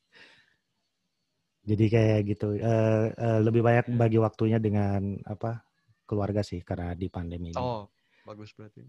[1.66, 2.62] Jadi kayak gitu.
[2.62, 5.66] Uh, uh, lebih banyak bagi waktunya dengan apa
[6.06, 7.58] keluarga sih karena di pandemi ini.
[7.58, 7.90] Oh,
[8.30, 8.86] bagus berarti.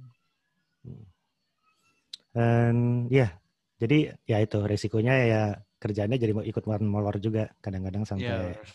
[0.85, 1.07] Hmm.
[2.35, 2.75] Dan
[3.09, 3.31] ya,
[3.81, 5.43] jadi ya itu resikonya ya
[5.79, 8.69] kerjanya jadi mau ikut molor juga kadang-kadang sampai yeah.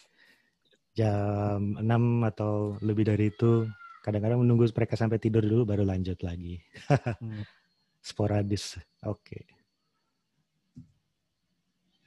[0.95, 3.67] jam 6 atau lebih dari itu.
[3.99, 6.59] Kadang-kadang menunggu mereka sampai tidur dulu baru lanjut lagi.
[6.89, 7.43] hmm.
[8.09, 8.79] Sporadis.
[9.03, 9.19] Oke.
[9.23, 9.43] Okay.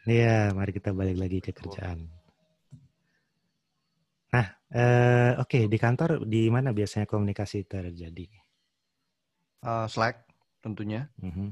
[0.03, 2.11] Iya, mari kita balik lagi ke kerjaan.
[4.33, 8.27] Nah, eh, oke okay, di kantor di mana biasanya komunikasi terjadi?
[9.63, 10.27] Uh, Slack
[10.59, 11.07] tentunya.
[11.23, 11.49] Mm -hmm.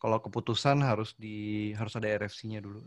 [0.00, 2.82] Kalau keputusan harus di harus ada RFC-nya dulu.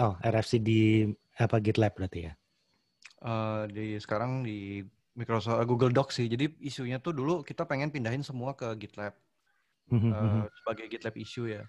[0.00, 1.04] Oh, RFC di
[1.36, 2.32] apa GitLab berarti ya?
[3.20, 4.80] Uh, di sekarang di
[5.20, 6.26] Microsoft uh, Google Docs sih.
[6.32, 9.12] Jadi isunya tuh dulu kita pengen pindahin semua ke GitLab
[9.92, 11.62] uh, sebagai GitLab issue ya.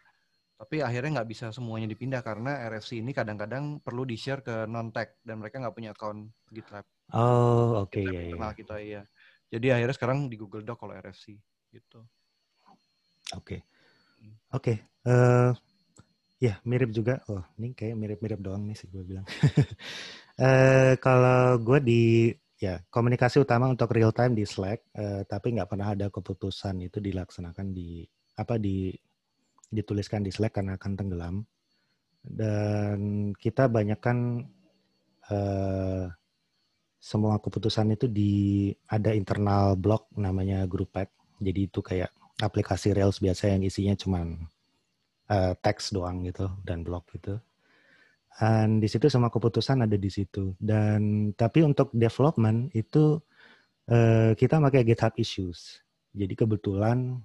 [0.55, 5.41] Tapi akhirnya nggak bisa semuanya dipindah karena RFC ini kadang-kadang perlu di-share ke non-tech dan
[5.41, 6.85] mereka nggak punya account GitLab.
[7.11, 8.49] Oh, oke okay, ya, ya.
[8.55, 9.01] kita iya.
[9.51, 11.35] Jadi akhirnya sekarang di Google Doc kalau RFC
[11.75, 12.07] gitu.
[13.35, 13.35] Oke.
[13.35, 13.59] Okay.
[14.55, 14.63] Oke.
[14.63, 14.77] Okay.
[15.01, 15.51] Uh, eh,
[16.39, 17.19] ya, mirip juga.
[17.27, 19.25] Oh, ini kayak mirip-mirip doang nih sih gue bilang.
[20.39, 22.03] uh, kalau gue di
[22.61, 27.01] ya komunikasi utama untuk real time di Slack, uh, tapi nggak pernah ada keputusan itu
[27.01, 28.05] dilaksanakan di
[28.37, 28.93] apa di
[29.73, 31.35] dituliskan di Slack karena akan tenggelam.
[32.21, 34.45] Dan kita banyakkan
[35.33, 36.05] uh,
[37.01, 41.09] semua keputusan itu di ada internal blog namanya Grouppack.
[41.41, 44.21] Jadi itu kayak aplikasi Rails biasa yang isinya cuma
[45.33, 47.41] uh, teks doang gitu dan blog gitu.
[48.39, 50.55] Dan di situ semua keputusan ada di situ.
[50.57, 53.19] Dan tapi untuk development itu
[53.91, 55.83] uh, kita pakai GitHub Issues.
[56.11, 57.21] Jadi kebetulan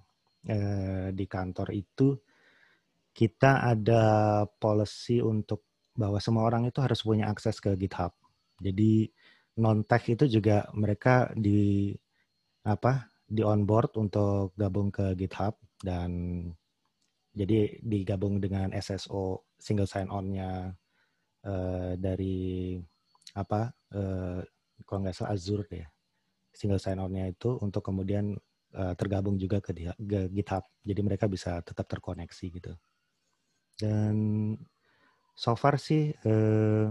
[0.46, 2.16] uh, di kantor itu
[3.16, 4.04] kita ada
[4.44, 5.64] policy untuk
[5.96, 8.12] bahwa semua orang itu harus punya akses ke GitHub.
[8.60, 9.08] Jadi
[9.56, 11.96] non tech itu juga mereka di
[12.68, 16.10] apa di onboard untuk gabung ke GitHub dan
[17.36, 20.76] jadi digabung dengan SSO single sign on-nya
[21.44, 22.78] uh, dari
[23.36, 24.40] apa uh,
[24.88, 25.84] kalau nggak salah Azure deh
[26.56, 28.32] single sign on-nya itu untuk kemudian
[28.72, 30.64] uh, tergabung juga ke, ke GitHub.
[30.80, 32.72] Jadi mereka bisa tetap terkoneksi gitu.
[33.76, 34.16] Dan
[35.36, 36.88] so far sih uh,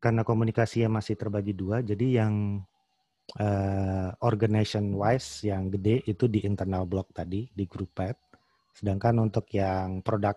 [0.00, 2.64] karena komunikasinya masih terbagi dua, jadi yang
[3.40, 8.16] uh, organization wise yang gede itu di internal blog tadi di group pad,
[8.76, 10.36] sedangkan untuk yang produk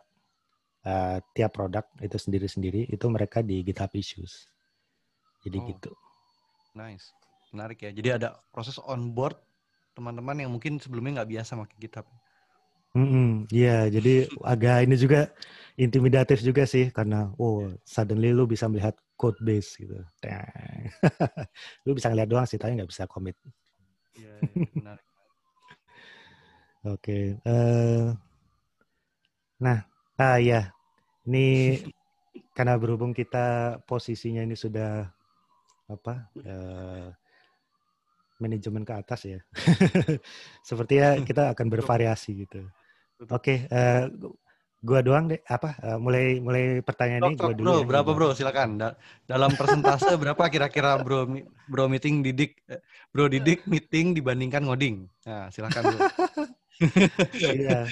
[0.88, 4.48] uh, tiap produk itu sendiri-sendiri itu mereka di GitHub issues.
[5.44, 5.92] Jadi oh, gitu.
[6.74, 7.12] Nice,
[7.52, 7.92] menarik ya.
[7.92, 9.36] Jadi ada proses onboard
[9.92, 12.08] teman-teman yang mungkin sebelumnya nggak biasa pakai GitHub.
[12.08, 13.30] Iya, mm -hmm.
[13.52, 14.14] yeah, jadi
[14.54, 15.22] agak ini juga
[15.78, 19.98] intimidatif juga sih karena oh suddenly lu bisa melihat code base gitu.
[21.86, 23.38] lu bisa ngeliat doang sih tapi nggak bisa commit.
[24.18, 24.34] Iya,
[24.86, 24.98] yeah,
[26.88, 27.04] Oke.
[27.04, 27.24] Okay.
[27.44, 28.06] Uh, eh,
[29.60, 29.84] nah,
[30.18, 30.77] ah ya.
[31.28, 31.48] Ini
[32.56, 35.12] karena berhubung kita posisinya ini sudah
[35.92, 36.32] apa?
[36.40, 37.12] Uh,
[38.40, 39.40] manajemen ke atas ya.
[40.68, 42.64] Sepertinya kita akan bervariasi gitu.
[43.28, 44.32] Oke, okay, uh, eh,
[44.78, 47.66] Gua doang deh apa uh, mulai mulai pertanyaan ini gua dulu.
[47.66, 48.30] Bro, ya, berapa bro?
[48.38, 48.78] Silakan.
[48.78, 48.94] Da
[49.26, 51.26] dalam persentase berapa kira-kira bro
[51.66, 52.62] bro meeting didik
[53.10, 55.10] bro didik meeting dibandingkan ngoding?
[55.26, 56.00] Nah, silakan bro.
[57.34, 57.90] Iya.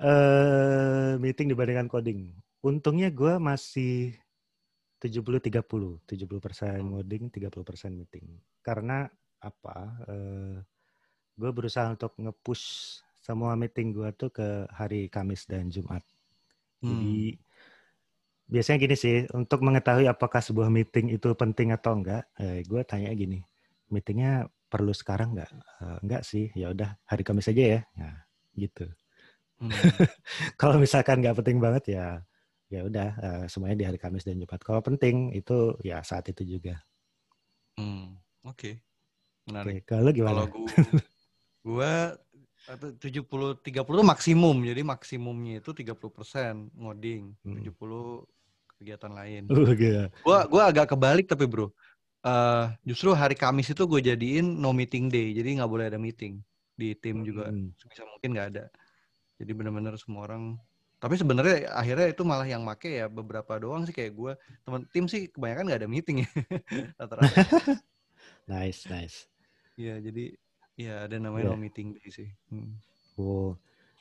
[0.00, 2.32] Uh, meeting dibandingkan coding.
[2.62, 4.16] Untungnya gue masih
[5.02, 5.66] 70 30,
[6.06, 6.88] 70 persen hmm.
[6.94, 8.38] ngoding, 30 persen meeting.
[8.62, 9.10] Karena
[9.42, 9.76] apa?
[10.06, 10.56] Uh,
[11.34, 12.64] gue berusaha untuk nge-push
[13.18, 16.02] semua meeting gue tuh ke hari Kamis dan Jumat.
[16.82, 16.90] Hmm.
[16.90, 17.38] Jadi
[18.46, 23.10] biasanya gini sih, untuk mengetahui apakah sebuah meeting itu penting atau enggak, eh, gue tanya
[23.14, 23.42] gini,
[23.90, 25.50] meetingnya perlu sekarang enggak?
[25.82, 27.80] Uh, enggak sih, ya udah hari Kamis aja ya.
[27.98, 28.16] Nah,
[28.58, 28.86] gitu.
[29.62, 29.70] Hmm.
[30.60, 32.06] Kalau misalkan nggak penting banget ya,
[32.66, 34.58] ya udah uh, semuanya di hari Kamis dan Jumat.
[34.58, 36.82] Kalau penting itu ya saat itu juga.
[37.78, 38.58] Hmm, oke.
[38.58, 38.74] Okay.
[39.46, 39.82] Menarik.
[39.82, 40.46] Okay, kalau gimana?
[40.46, 40.46] Kalau
[41.62, 41.92] gue
[43.02, 44.58] tujuh puluh tiga puluh maksimum.
[44.66, 47.62] Jadi maksimumnya itu 30% ngoding, hmm.
[47.70, 48.26] 70
[48.82, 49.42] kegiatan lain.
[49.46, 50.10] Oh, okay.
[50.26, 51.70] Gua gua agak kebalik tapi bro.
[52.22, 55.34] Uh, justru hari Kamis itu gue jadiin no meeting day.
[55.34, 56.38] Jadi nggak boleh ada meeting.
[56.78, 57.74] Di tim juga hmm.
[57.78, 58.64] sebisa mungkin nggak ada.
[59.42, 60.54] Jadi benar-benar semua orang
[61.02, 65.10] tapi sebenarnya akhirnya itu malah yang make ya beberapa doang sih kayak gue teman tim
[65.10, 66.30] sih kebanyakan nggak ada meeting ya
[67.02, 67.42] rata-rata
[68.54, 69.26] nice nice
[69.74, 70.30] Iya jadi
[70.80, 71.56] Iya, ada namanya yeah.
[71.56, 72.28] no meeting day sih.
[72.48, 72.72] Hmm.
[73.20, 73.52] Oh.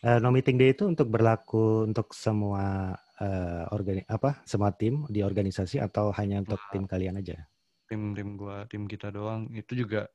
[0.02, 4.40] Uh, no meeting day itu untuk berlaku untuk semua uh, organi apa?
[4.48, 7.38] Semua tim di organisasi atau hanya untuk nah, tim kalian aja?
[7.86, 9.52] Tim-tim gua, tim kita doang.
[9.52, 10.08] Itu juga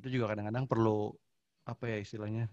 [0.00, 1.12] itu juga kadang-kadang perlu
[1.68, 2.48] apa ya istilahnya?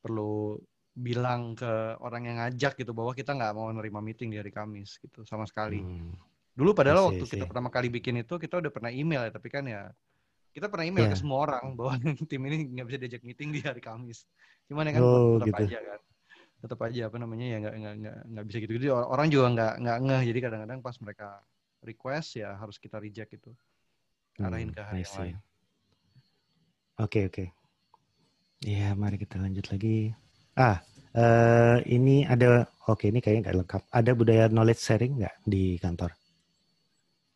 [0.00, 0.56] Perlu
[0.94, 5.02] bilang ke orang yang ngajak gitu bahwa kita nggak mau nerima meeting di hari Kamis
[5.02, 5.82] gitu sama sekali.
[5.82, 6.14] Hmm.
[6.54, 9.66] Dulu padahal waktu kita pertama kali bikin itu kita udah pernah email ya, tapi kan
[9.66, 9.90] ya
[10.54, 11.12] kita pernah email yeah.
[11.12, 11.98] ke semua orang bahwa
[12.30, 14.22] tim ini nggak bisa diajak meeting di hari Kamis.
[14.70, 15.62] Cuman ya kan oh, tetap gitu.
[15.66, 16.00] aja kan.
[16.62, 18.72] Tetap aja apa namanya ya nggak nggak nggak bisa gitu.
[18.78, 20.22] Jadi orang juga nggak nggak ngeh.
[20.30, 21.28] Jadi kadang-kadang pas mereka
[21.82, 23.50] request ya harus kita reject itu.
[24.38, 25.36] Arahin hmm, ke hari yang lain.
[27.02, 27.34] Oke okay, oke.
[27.34, 27.48] Okay.
[28.62, 30.14] Ya mari kita lanjut lagi.
[30.54, 30.78] Ah
[31.18, 33.82] uh, ini ada oke okay, ini kayaknya nggak lengkap.
[33.90, 36.14] Ada budaya knowledge sharing nggak di kantor?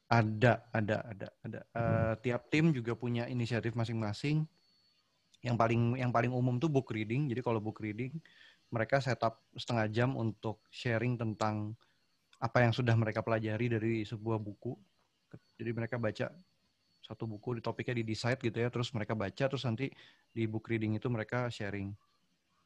[0.08, 1.60] Ada, ada, ada, ada.
[1.76, 4.48] Uh, tiap tim juga punya inisiatif masing-masing.
[5.44, 7.28] Yang paling yang paling umum tuh book reading.
[7.28, 8.16] Jadi kalau book reading,
[8.72, 11.76] mereka setup setengah jam untuk sharing tentang
[12.40, 14.72] apa yang sudah mereka pelajari dari sebuah buku.
[15.60, 16.32] Jadi mereka baca
[17.04, 19.92] satu buku di topiknya di decide gitu ya, terus mereka baca, terus nanti
[20.32, 21.92] di book reading itu mereka sharing.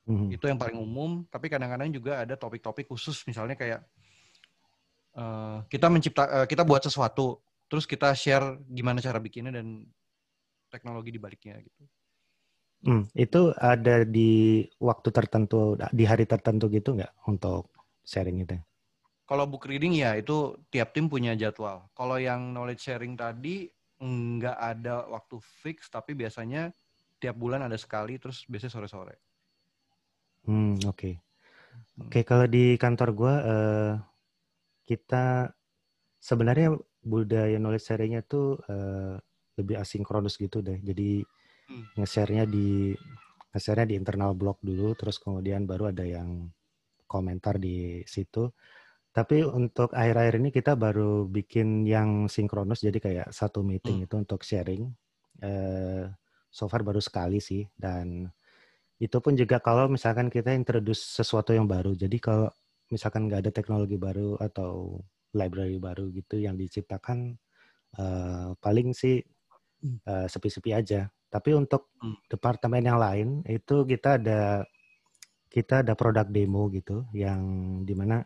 [0.09, 0.29] Mm-hmm.
[0.35, 1.23] Itu yang paling umum.
[1.31, 3.81] Tapi kadang-kadang juga ada topik-topik khusus, misalnya kayak
[5.17, 7.41] uh, kita mencipta uh, kita buat sesuatu
[7.73, 9.89] terus kita share gimana cara bikinnya dan
[10.69, 11.83] teknologi di baliknya gitu.
[12.83, 17.73] Hmm, itu ada di waktu tertentu di hari tertentu gitu nggak untuk
[18.05, 18.59] sharing itu?
[19.25, 21.89] Kalau book reading ya itu tiap tim punya jadwal.
[21.97, 23.71] Kalau yang knowledge sharing tadi
[24.03, 26.75] nggak ada waktu fix tapi biasanya
[27.23, 29.17] tiap bulan ada sekali terus biasanya sore-sore.
[30.49, 30.97] Hmm oke.
[30.97, 31.15] Okay.
[32.01, 33.93] Oke okay, kalau di kantor gue uh,
[34.89, 35.53] kita
[36.19, 39.19] sebenarnya budaya knowledge sharingnya tuh uh,
[39.59, 40.81] lebih asinkronus gitu deh.
[40.81, 41.21] Jadi
[41.69, 42.01] hmm.
[42.01, 42.97] nge-share-nya di
[43.53, 46.49] nge-share-nya di internal blog dulu, terus kemudian baru ada yang
[47.05, 48.49] komentar di situ.
[49.13, 54.07] Tapi untuk akhir-akhir ini kita baru bikin yang sinkronus, jadi kayak satu meeting hmm.
[54.09, 54.89] itu untuk sharing.
[55.43, 56.09] Uh,
[56.49, 58.33] so far baru sekali sih, dan
[59.03, 61.99] itu pun juga kalau misalkan kita introduce sesuatu yang baru.
[61.99, 62.47] Jadi kalau
[62.87, 65.03] misalkan nggak ada teknologi baru atau
[65.35, 67.35] library baru gitu yang diciptakan,
[67.99, 69.19] uh, paling sih
[70.07, 71.11] uh, sepi-sepi aja.
[71.27, 72.31] Tapi untuk hmm.
[72.31, 74.63] departemen yang lain itu kita ada
[75.51, 77.43] kita ada produk demo gitu yang
[77.83, 78.23] di mana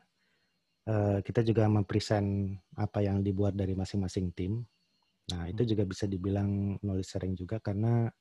[0.92, 4.60] uh, kita juga mempresent apa yang dibuat dari masing-masing tim.
[5.32, 5.70] Nah itu hmm.
[5.72, 8.12] juga bisa dibilang knowledge sharing juga karena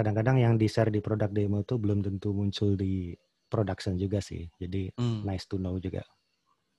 [0.00, 3.12] kadang-kadang yang di share di produk demo itu belum tentu muncul di
[3.52, 4.48] production juga sih.
[4.56, 5.28] Jadi hmm.
[5.28, 6.00] nice to know juga.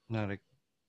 [0.10, 0.42] Menarik,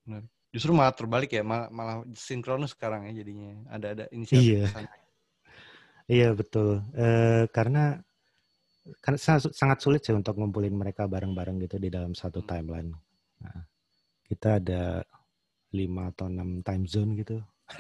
[0.08, 0.32] menarik.
[0.52, 3.52] Justru malah terbalik ya, malah, malah sinkronus sekarang ya jadinya.
[3.68, 4.64] Ada ada inisiatif iya.
[6.10, 6.82] Iya betul.
[6.96, 8.00] Uh, karena
[8.98, 12.48] kan sangat sulit sih untuk ngumpulin mereka bareng-bareng gitu di dalam satu hmm.
[12.48, 12.90] timeline.
[13.42, 13.60] Nah,
[14.26, 15.04] kita ada
[15.72, 17.38] lima atau enam time zone gitu.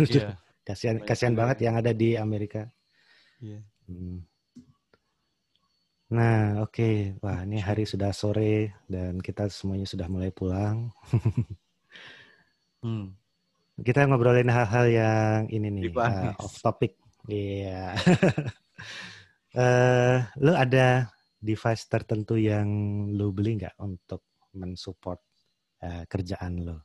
[0.08, 0.38] Yeah.
[0.68, 1.64] kasihan kasihan banget ya.
[1.68, 2.70] yang ada di Amerika.
[3.42, 3.66] Yeah.
[3.90, 4.24] Hmm.
[6.12, 6.76] Nah, oke.
[6.76, 6.96] Okay.
[7.24, 10.92] Wah, ini hari sudah sore dan kita semuanya sudah mulai pulang.
[12.84, 13.16] hmm.
[13.80, 17.00] Kita ngobrolin hal-hal yang ini nih, uh, off topic.
[17.24, 17.96] Iya.
[17.96, 18.52] Yeah.
[19.52, 22.68] Uh, lo ada device tertentu yang
[23.12, 25.20] lo beli nggak untuk mensupport
[25.80, 26.76] uh, kerjaan lo?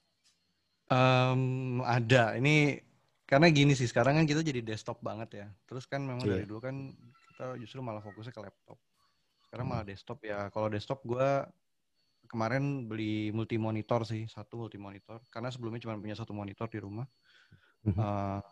[0.87, 2.39] Um, ada.
[2.39, 2.79] Ini
[3.27, 5.47] karena gini sih sekarang kan kita jadi desktop banget ya.
[5.67, 6.39] Terus kan memang yeah.
[6.39, 6.95] dari dulu kan
[7.35, 8.79] kita justru malah fokusnya ke laptop.
[9.47, 9.73] Sekarang hmm.
[9.79, 10.51] malah desktop ya.
[10.51, 11.29] Kalau desktop gue
[12.27, 15.23] kemarin beli multi monitor sih, satu multi monitor.
[15.31, 17.07] Karena sebelumnya cuma punya satu monitor di rumah.
[17.87, 18.43] Uh,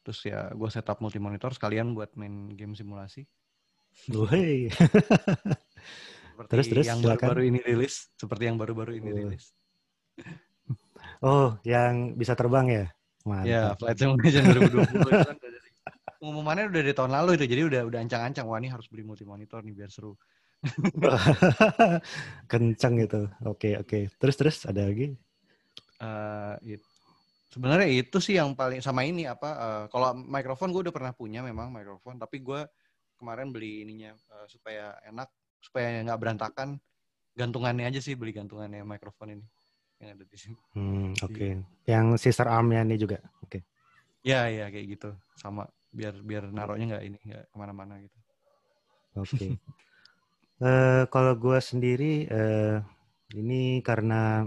[0.00, 3.28] terus ya gue setup multi monitor sekalian buat main game simulasi.
[4.16, 4.72] Oh, hey.
[6.48, 9.16] terus terus yang baru-baru ini rilis, seperti yang baru-baru ini oh.
[9.20, 9.44] rilis.
[11.18, 12.86] Oh, yang bisa terbang ya?
[13.26, 13.50] Mantap.
[13.50, 15.36] Ya, Flight Simulation 2020 itu kan
[16.18, 19.22] pengumumannya udah dari tahun lalu itu, jadi udah udah ancang-ancang wah ini harus beli multi
[19.22, 20.18] monitor nih biar seru.
[22.50, 23.22] Kencang itu.
[23.46, 23.86] Oke, okay, oke.
[23.86, 24.02] Okay.
[24.18, 25.14] Terus terus ada lagi?
[26.02, 26.82] Uh, it,
[27.50, 31.42] sebenarnya itu sih yang paling sama ini apa uh, kalau mikrofon gue udah pernah punya
[31.42, 32.62] memang mikrofon tapi gue
[33.18, 35.26] kemarin beli ininya uh, supaya enak
[35.58, 36.78] supaya nggak berantakan
[37.34, 39.46] gantungannya aja sih beli gantungannya mikrofon ini
[39.98, 40.58] yang ada di sini.
[40.78, 41.34] Hmm, oke.
[41.34, 41.52] Okay.
[41.90, 43.18] Yang sister armnya ini juga.
[43.42, 43.58] Oke.
[43.58, 43.62] Okay.
[44.22, 45.10] Ya, ya kayak gitu.
[45.34, 48.18] Sama biar biar naruhnya nggak ini nggak ke mana-mana gitu.
[49.18, 49.30] Oke.
[49.36, 49.50] Okay.
[50.66, 52.80] uh, kalau gue sendiri uh,
[53.36, 54.46] ini karena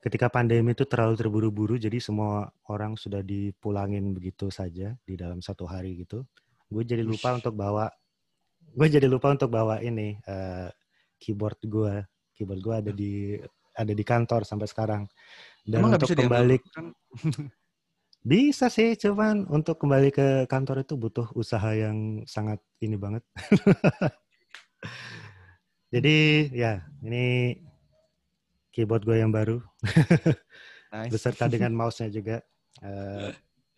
[0.00, 5.68] ketika pandemi itu terlalu terburu-buru, jadi semua orang sudah dipulangin begitu saja di dalam satu
[5.68, 6.24] hari gitu
[6.70, 7.90] gue jadi lupa untuk bawa
[8.70, 10.70] gue jadi lupa untuk bawa ini uh,
[11.18, 12.06] keyboard gue
[12.38, 13.12] keyboard gue ada di
[13.74, 15.02] ada di kantor sampai sekarang
[15.66, 16.86] dan Emang untuk kembali kan?
[18.20, 23.24] bisa sih cuman untuk kembali ke kantor itu butuh usaha yang sangat ini banget.
[25.94, 27.56] Jadi ya ini
[28.70, 29.58] keyboard gue yang baru.
[30.90, 31.14] Nice.
[31.14, 32.42] beserta dengan mouse-nya juga.
[32.82, 33.30] Uh,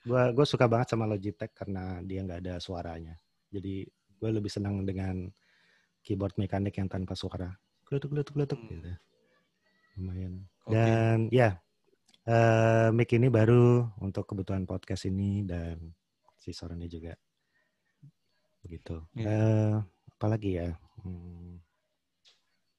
[0.03, 3.13] gue gue suka banget sama Logitech karena dia nggak ada suaranya.
[3.53, 3.85] Jadi
[4.17, 5.29] gue lebih senang dengan
[6.01, 7.53] keyboard mekanik yang tanpa suara.
[7.85, 8.69] Geletuk geletuk geletuk hmm.
[8.73, 8.91] gitu.
[10.01, 10.35] Lumayan.
[10.65, 10.73] Okay.
[10.73, 11.59] dan ya
[12.29, 15.79] uh, mic ini baru untuk kebutuhan podcast ini dan
[16.37, 17.15] si suaranya juga
[18.63, 19.27] begitu yeah.
[19.27, 19.31] Iya.
[19.31, 19.75] uh,
[20.19, 20.71] apalagi ya
[21.03, 21.55] hmm.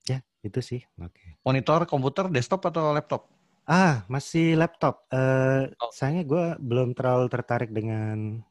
[0.07, 1.29] ya itu sih oke okay.
[1.43, 5.07] monitor komputer desktop atau laptop Ah, masih laptop.
[5.07, 5.87] Uh, oh.
[5.95, 8.43] Sayangnya gue belum terlalu tertarik dengan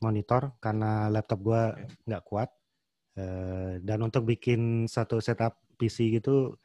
[0.00, 1.62] monitor karena laptop gue
[2.08, 2.28] nggak okay.
[2.28, 2.50] kuat.
[3.16, 6.56] Uh, dan untuk bikin satu setup PC gitu,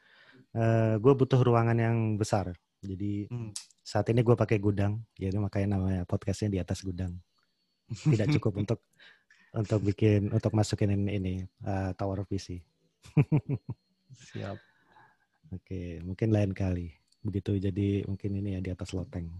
[0.56, 2.56] uh, gue butuh ruangan yang besar.
[2.82, 3.54] Jadi hmm.
[3.82, 7.14] saat ini gue pakai gudang, jadi makanya namanya podcastnya di atas gudang.
[7.86, 8.80] Tidak cukup untuk
[9.54, 12.58] untuk bikin untuk masukin ini uh, tower PC.
[14.34, 14.58] Siap.
[15.52, 16.90] Oke, mungkin lain kali
[17.22, 19.30] begitu jadi mungkin ini ya di atas loteng.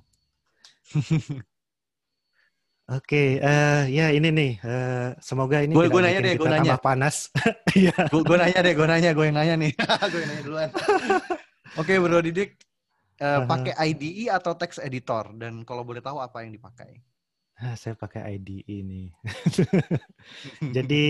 [2.92, 4.52] Oke, okay, uh, eh, ya ini nih.
[4.60, 6.76] Uh, semoga ini gue gue nanya deh, gue nanya.
[6.76, 7.30] panas.
[7.72, 7.94] Iya.
[8.12, 9.72] gue nanya deh, gue nanya, gue yang nanya nih.
[10.12, 10.68] gue yang nanya duluan.
[11.80, 12.60] Oke, okay, Bro Didik,
[13.22, 15.30] uh, pakai IDE atau text editor?
[15.38, 16.98] Dan kalau boleh tahu apa yang dipakai?
[17.62, 19.06] Ah, saya pakai IDE ini.
[20.76, 21.06] Jadi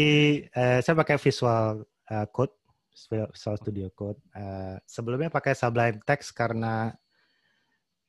[0.53, 1.81] uh, saya pakai Visual
[2.13, 2.53] uh, Code
[2.93, 4.21] Visual Studio Code.
[4.37, 6.93] Uh, sebelumnya pakai Sublime Text karena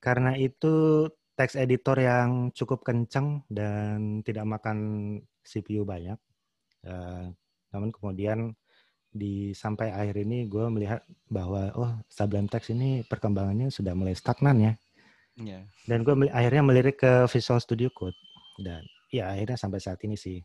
[0.04, 4.78] karena itu text editor yang cukup kencang dan tidak makan
[5.48, 6.20] CPU banyak.
[6.84, 7.32] Uh,
[7.72, 8.52] namun kemudian
[9.14, 14.58] di sampai akhir ini gue melihat bahwa oh Sublime Text ini perkembangannya sudah mulai stagnan
[14.58, 14.74] ya.
[15.38, 15.70] Yeah.
[15.86, 18.18] Dan gue akhirnya melirik ke Visual Studio Code
[18.58, 18.82] dan
[19.14, 20.42] ya akhirnya sampai saat ini sih.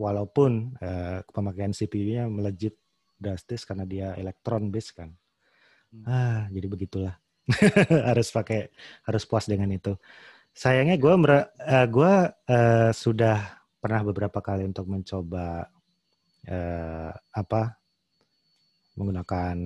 [0.00, 2.72] Walaupun uh, pemakaian CPU-nya melejit
[3.20, 5.12] drastis karena dia elektron base kan.
[5.92, 6.04] Hmm.
[6.08, 7.20] Ah, jadi begitulah.
[8.08, 8.72] harus pakai
[9.04, 9.92] harus puas dengan itu.
[10.56, 15.68] Sayangnya gue uh, gue uh, sudah pernah beberapa kali untuk mencoba
[16.48, 17.79] uh, apa
[19.00, 19.56] menggunakan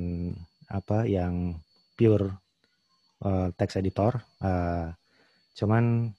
[0.71, 1.59] apa yang
[1.99, 2.31] pure
[3.27, 4.23] uh, text editor.
[4.39, 4.95] Uh,
[5.59, 6.15] cuman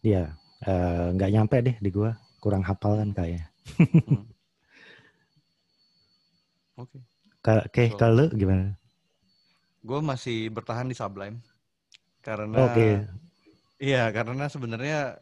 [0.00, 3.48] dia ya, nggak uh, nyampe deh di gua, kurang hafal kan kayaknya.
[3.80, 4.24] hmm.
[6.80, 6.96] Oke.
[7.40, 7.60] Okay.
[7.64, 8.76] Oke, so, kalau gimana?
[9.80, 11.40] Gue masih bertahan di Sublime
[12.20, 12.72] karena Oke.
[12.72, 12.92] Okay.
[13.80, 15.16] Iya, karena sebenarnya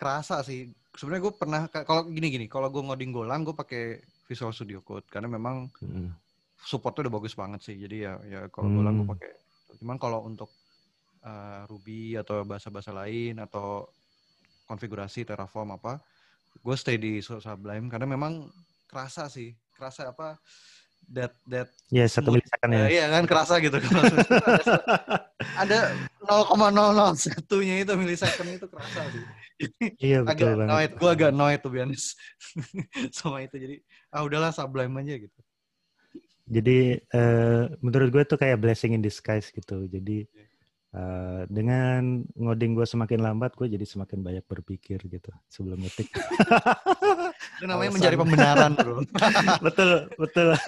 [0.00, 0.72] kerasa sih.
[0.96, 5.28] Sebenarnya gue pernah kalau gini-gini, kalau gue ngoding Golang gue pakai Visual Studio Code karena
[5.28, 6.21] memang hmm
[6.66, 7.76] supportnya udah bagus banget sih.
[7.76, 8.76] Jadi ya ya kalau hmm.
[8.78, 9.30] Golang gue pakai.
[9.82, 10.50] Cuman kalau untuk
[11.26, 13.88] uh, Ruby atau bahasa-bahasa lain atau
[14.66, 15.98] konfigurasi Terraform apa,
[16.60, 18.46] gue stay di Sublime karena memang
[18.86, 20.38] kerasa sih, kerasa apa
[21.10, 22.84] that that ya yeah, satu milisecond ya.
[22.86, 23.90] Uh, iya kan kerasa gitu kan.
[25.58, 25.78] ada
[26.22, 29.24] 0,001 nya itu milisecond itu kerasa sih.
[29.98, 30.68] Iya betul agak banget.
[30.70, 32.04] Noid, gue agak noid tuh bianis
[33.16, 33.76] sama itu jadi
[34.14, 35.40] ah udahlah Sublime aja gitu.
[36.46, 39.86] Jadi uh, menurut gue tuh kayak blessing in disguise gitu.
[39.86, 40.26] Jadi
[40.96, 46.10] uh, dengan ngoding gue semakin lambat, gue jadi semakin banyak berpikir gitu sebelum ngetik.
[47.58, 47.96] Itu namanya Alasan.
[48.02, 48.96] mencari pembenaran, bro.
[49.66, 50.48] betul, betul.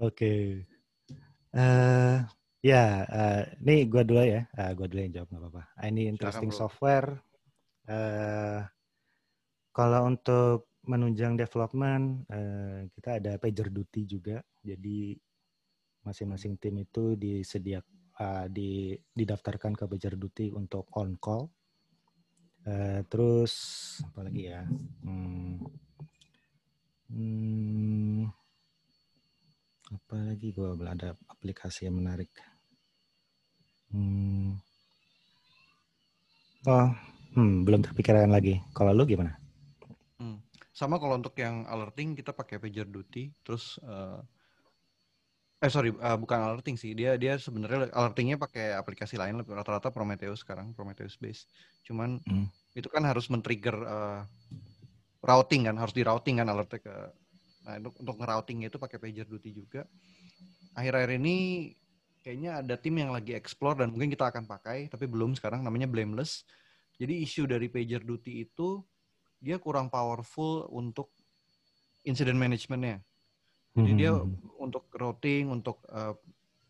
[0.00, 0.16] Oke.
[0.16, 0.40] okay.
[1.50, 2.16] Uh, eh,
[2.64, 4.48] ya, uh, ini gue dulu ya.
[4.56, 5.62] Uh, gue dulu yang jawab nggak apa-apa.
[5.92, 7.08] Ini interesting Silakan, software.
[7.84, 8.64] Uh,
[9.76, 14.42] kalau untuk menunjang development uh, kita ada PagerDuty juga.
[14.58, 15.14] Jadi
[16.02, 17.86] masing-masing tim itu disediak
[18.18, 21.46] uh, di didaftarkan ke PagerDuty untuk on call.
[22.66, 23.54] Uh, terus
[24.04, 24.66] apa lagi ya?
[25.06, 25.64] Hmm,
[27.08, 28.20] hmm,
[29.94, 30.52] apa lagi
[30.84, 32.28] ada aplikasi yang menarik.
[33.90, 34.60] Hmm,
[36.68, 36.88] oh,
[37.34, 38.60] hmm, belum terpikirkan lagi.
[38.76, 39.39] Kalau lu gimana?
[40.80, 44.24] Sama kalau untuk yang alerting kita pakai pager duty, terus uh,
[45.60, 46.96] eh sorry uh, bukan alerting sih.
[46.96, 51.44] Dia dia sebenarnya alertingnya pakai aplikasi lain rata-rata Prometheus sekarang Prometheus base
[51.84, 52.46] cuman hmm.
[52.78, 54.22] itu kan harus men-trigger uh,
[55.20, 56.94] routing kan harus di routing kan alertnya ke
[57.60, 59.84] nah untuk untuk ngeroutingnya itu pakai pager duty juga.
[60.72, 61.36] Akhir-akhir ini
[62.24, 65.84] kayaknya ada tim yang lagi explore dan mungkin kita akan pakai tapi belum sekarang namanya
[65.84, 66.48] blameless.
[66.96, 68.80] Jadi isu dari pager duty itu
[69.40, 71.08] dia kurang powerful untuk
[72.04, 73.00] incident managementnya.
[73.72, 74.60] Jadi dia hmm.
[74.60, 76.12] untuk routing, untuk uh,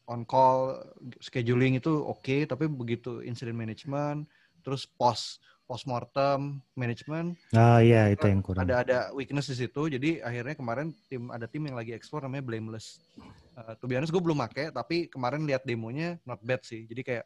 [0.07, 0.79] on call,
[1.19, 4.29] scheduling itu oke, okay, tapi begitu incident management,
[4.63, 5.41] terus post
[5.71, 7.39] post mortem management.
[7.55, 8.67] Ah iya itu yang kurang.
[8.67, 9.87] Ada ada weakness di situ.
[9.87, 12.99] Jadi akhirnya kemarin tim ada tim yang lagi explore namanya Blameless.
[13.55, 16.91] Uh, to be honest gue belum pakai, tapi kemarin lihat demonya not bad sih.
[16.91, 17.25] Jadi kayak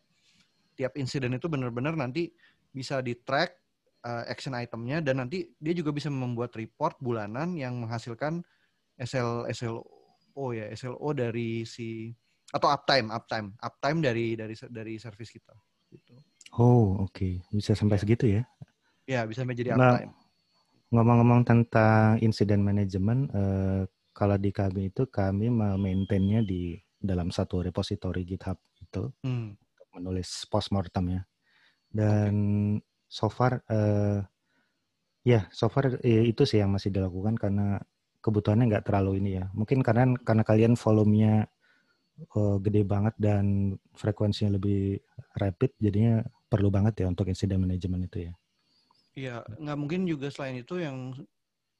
[0.77, 2.29] tiap insiden itu benar-benar nanti
[2.69, 3.64] bisa di track
[4.05, 8.45] uh, action itemnya dan nanti dia juga bisa membuat report bulanan yang menghasilkan
[9.01, 12.13] SL SLO ya SLO dari si
[12.55, 15.57] atau uptime uptime uptime dari dari dari service kita
[15.91, 16.15] gitu.
[16.55, 17.33] Oh oke okay.
[17.51, 18.03] bisa sampai ya.
[18.05, 18.43] segitu ya?
[19.05, 20.15] Ya bisa menjadi uptime.
[20.95, 23.83] Ngomong-ngomong tentang incident management, uh,
[24.15, 29.59] kalau di kami itu kami memaintainnya di dalam satu repository GitHub itu hmm.
[29.99, 31.27] menulis postmortemnya
[31.91, 32.33] dan
[32.79, 34.21] okay so far uh,
[35.25, 37.81] ya so far uh, itu sih yang masih dilakukan karena
[38.25, 41.45] kebutuhannya nggak terlalu ini ya mungkin karena karena kalian volumenya
[42.37, 45.01] uh, gede banget dan frekuensinya lebih
[45.37, 48.33] rapid jadinya perlu banget ya untuk incident management itu ya
[49.15, 51.13] iya nggak mungkin juga selain itu yang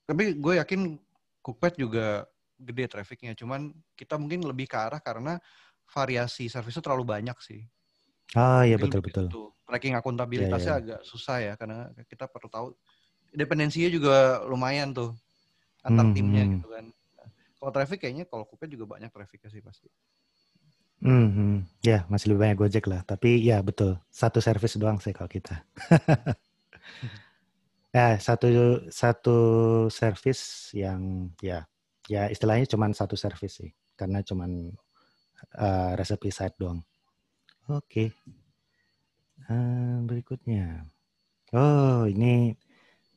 [0.05, 1.01] tapi gue yakin
[1.45, 2.25] Cookpad juga
[2.57, 5.37] gede trafficnya cuman kita mungkin lebih ke arah karena
[5.89, 7.65] variasi service terlalu banyak sih
[8.35, 9.27] Ah iya betul betul.
[9.31, 9.54] Itu.
[9.65, 10.99] Tracking akuntabilitasnya yeah, yeah.
[10.99, 12.67] agak susah ya karena kita perlu tahu
[13.35, 15.11] dependensinya juga lumayan tuh
[15.85, 16.53] antar hmm, timnya hmm.
[16.57, 16.85] gitu kan.
[16.89, 17.29] Nah,
[17.61, 19.89] kalau traffic kayaknya kalau Kupe juga banyak traffic sih pasti.
[21.05, 23.05] Hmm, hmm, ya masih lebih banyak Gojek lah.
[23.05, 25.61] Tapi ya betul satu service doang sih kalau kita.
[27.93, 28.49] ya satu
[28.89, 29.39] satu
[29.93, 31.69] service yang ya
[32.09, 36.81] ya istilahnya cuma satu service sih karena cuma uh, recipe side doang.
[37.69, 38.17] Oke.
[39.45, 40.89] Uh, berikutnya.
[41.53, 42.57] Oh, ini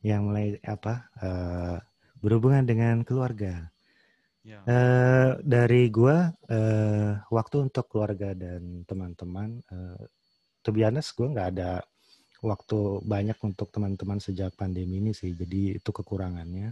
[0.04, 1.08] yang mulai apa?
[1.18, 1.78] Uh,
[2.20, 3.72] berhubungan dengan keluarga.
[4.48, 4.64] Ya.
[4.64, 10.00] Uh, dari gua uh, waktu untuk keluarga dan teman-teman, uh,
[10.64, 11.84] to be honest, gua nggak ada
[12.40, 15.36] waktu banyak untuk teman-teman sejak pandemi ini sih.
[15.36, 16.72] Jadi itu kekurangannya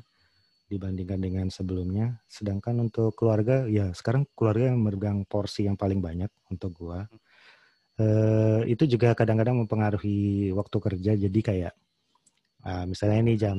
[0.72, 2.24] dibandingkan dengan sebelumnya.
[2.32, 7.04] Sedangkan untuk keluarga, ya sekarang keluarga yang memegang porsi yang paling banyak untuk gua.
[7.96, 11.12] Uh, itu juga kadang-kadang mempengaruhi waktu kerja.
[11.16, 11.74] Jadi kayak
[12.68, 13.58] uh, misalnya ini jam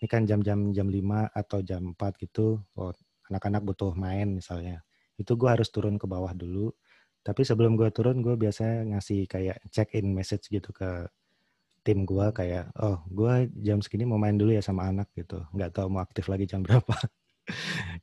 [0.00, 0.96] ini kan jam-jam jam 5
[1.36, 2.92] atau jam 4 gitu, oh,
[3.28, 4.80] anak-anak butuh main misalnya.
[5.20, 6.72] Itu gua harus turun ke bawah dulu.
[7.20, 11.04] Tapi sebelum gue turun, gue biasanya ngasih kayak check-in message gitu ke
[11.80, 15.72] tim gue kayak oh gue jam segini mau main dulu ya sama anak gitu nggak
[15.72, 16.96] tahu mau aktif lagi jam berapa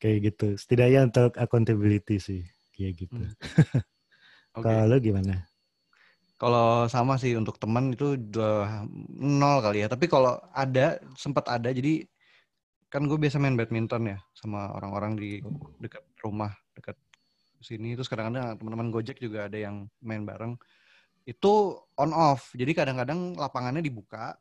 [0.01, 2.41] kayak gitu setidaknya untuk accountability sih
[2.73, 3.81] kayak gitu hmm.
[4.57, 4.73] okay.
[4.73, 5.35] kalau gimana
[6.37, 8.85] kalau sama sih untuk teman itu udah
[9.17, 12.05] nol kali ya tapi kalau ada sempat ada jadi
[12.87, 15.31] kan gue biasa main badminton ya sama orang-orang di
[15.81, 16.95] dekat rumah dekat
[17.61, 20.55] sini terus kadang-kadang teman-teman Gojek juga ada yang main bareng
[21.27, 22.55] itu on off.
[22.55, 24.39] Jadi kadang-kadang lapangannya dibuka,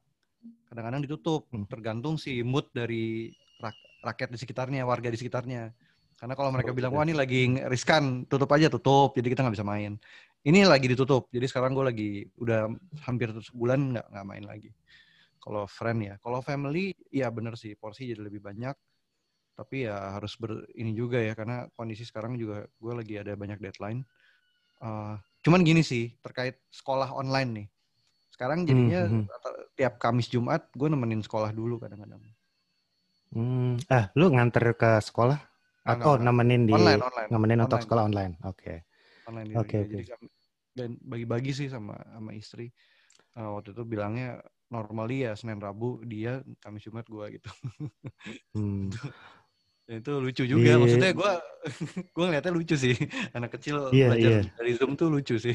[0.70, 1.66] kadang-kadang ditutup, hmm.
[1.66, 3.74] tergantung si mood dari rak
[4.06, 5.74] rakyat di sekitarnya, warga di sekitarnya.
[6.16, 9.68] Karena kalau mereka bilang wah ini lagi riskan, tutup aja tutup, jadi kita nggak bisa
[9.68, 10.00] main.
[10.46, 12.10] Ini lagi ditutup, jadi sekarang gue lagi
[12.40, 12.72] udah
[13.04, 14.70] hampir sebulan nggak nggak main lagi.
[15.42, 18.72] Kalau friend ya, kalau family ya bener sih porsi jadi lebih banyak.
[19.56, 23.60] Tapi ya harus ber ini juga ya karena kondisi sekarang juga gue lagi ada banyak
[23.60, 24.04] deadline.
[24.80, 27.66] Uh, Cuman gini sih terkait sekolah online nih.
[28.34, 29.78] Sekarang jadinya hmm, hmm.
[29.78, 32.20] tiap Kamis Jumat gue nemenin sekolah dulu kadang-kadang.
[33.32, 33.80] Hmm.
[33.88, 35.55] Ah, lu nganter ke sekolah
[35.86, 37.30] ah, atau nemenin di online, online.
[37.30, 37.66] nemenin online.
[37.70, 38.32] untuk sekolah online?
[38.42, 38.58] Oke.
[38.58, 38.78] Okay.
[39.30, 39.48] Online.
[39.56, 39.78] Oke.
[39.86, 40.18] Okay, okay.
[40.76, 42.74] dan bagi-bagi sih sama sama istri.
[43.36, 47.50] Uh, waktu itu bilangnya normally ya Senin Rabu dia Kamis Jumat gue gitu.
[48.56, 48.90] Hmm.
[49.86, 50.80] itu lucu juga yeah.
[50.82, 51.32] maksudnya gue
[52.14, 52.94] gue ngeliatnya lucu sih
[53.30, 54.44] anak kecil yeah, belajar yeah.
[54.58, 55.54] dari zoom tuh lucu sih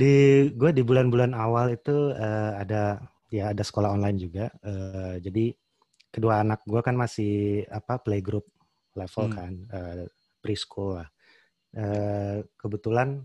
[0.00, 0.14] di
[0.52, 3.00] gue di bulan-bulan awal itu uh, ada
[3.32, 5.56] ya ada sekolah online juga uh, jadi
[6.08, 8.48] kedua anak gue kan masih apa playgroup
[8.96, 9.34] level hmm.
[9.36, 10.04] kan uh,
[10.40, 11.08] preschool lah.
[11.76, 13.22] Uh, kebetulan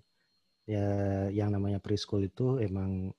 [0.68, 0.86] ya
[1.32, 3.12] yang namanya preschool itu emang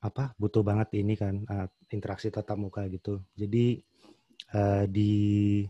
[0.00, 3.20] apa butuh banget ini kan uh, interaksi tatap muka gitu.
[3.36, 3.80] Jadi
[4.56, 5.64] uh, di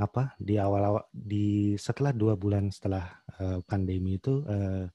[0.00, 3.04] apa di awal-awal di setelah dua bulan setelah
[3.36, 4.88] uh, pandemi itu uh,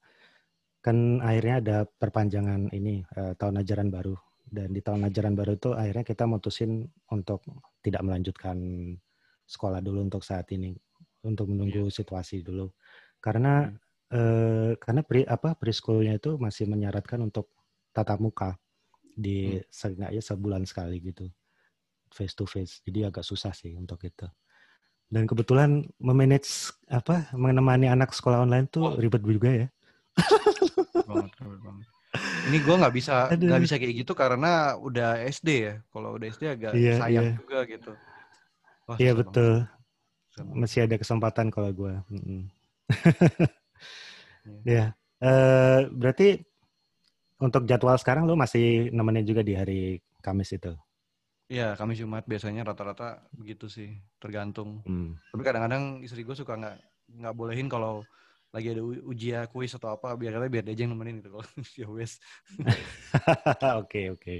[0.82, 5.70] kan akhirnya ada perpanjangan ini uh, tahun ajaran baru dan di tahun ajaran baru itu
[5.74, 7.42] akhirnya kita mutusin untuk
[7.82, 8.56] tidak melanjutkan
[9.46, 10.74] sekolah dulu untuk saat ini
[11.26, 11.94] untuk menunggu yeah.
[11.94, 12.70] situasi dulu
[13.18, 14.14] karena hmm.
[14.14, 17.50] uh, karena pri, apa preschoolnya itu masih menyaratkan untuk
[17.90, 18.54] tatap muka
[19.16, 19.66] di hmm.
[19.72, 21.26] setidaknya sebulan sekali gitu
[22.12, 22.80] face to face.
[22.84, 24.26] Jadi agak susah sih untuk itu.
[25.06, 29.68] Dan kebetulan memanage apa menemani anak sekolah online tuh ribet juga ya.
[31.06, 31.86] banget, banget.
[32.48, 35.74] Ini gue nggak bisa nggak bisa kayak gitu karena udah SD ya.
[35.90, 37.34] Kalau udah SD agak iya, sayang iya.
[37.38, 37.92] juga gitu.
[38.86, 39.66] Wah, iya betul.
[40.36, 40.54] Banget.
[40.54, 41.94] Masih ada kesempatan kalau gue.
[42.12, 42.42] Mm -hmm.
[44.76, 44.94] ya.
[45.16, 46.44] Uh, berarti
[47.40, 49.80] untuk jadwal sekarang lo masih nemenin juga di hari
[50.24, 50.72] Kamis itu?
[51.46, 54.82] Iya, kami Jumat biasanya rata-rata begitu sih, tergantung.
[54.82, 55.14] Hmm.
[55.30, 56.76] Tapi kadang-kadang istri gue suka nggak
[57.22, 58.02] nggak bolehin kalau
[58.56, 61.46] lagi ada ujian kuis atau apa, biar katanya biar dia aja yang nemenin gitu kalau
[61.84, 62.12] ya wes.
[63.84, 64.34] Oke oke,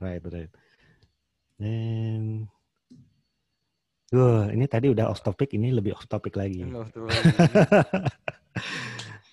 [0.00, 0.52] right right.
[1.60, 2.48] Dan
[4.14, 6.62] Wah, ini tadi udah off topic, ini lebih off topic lagi.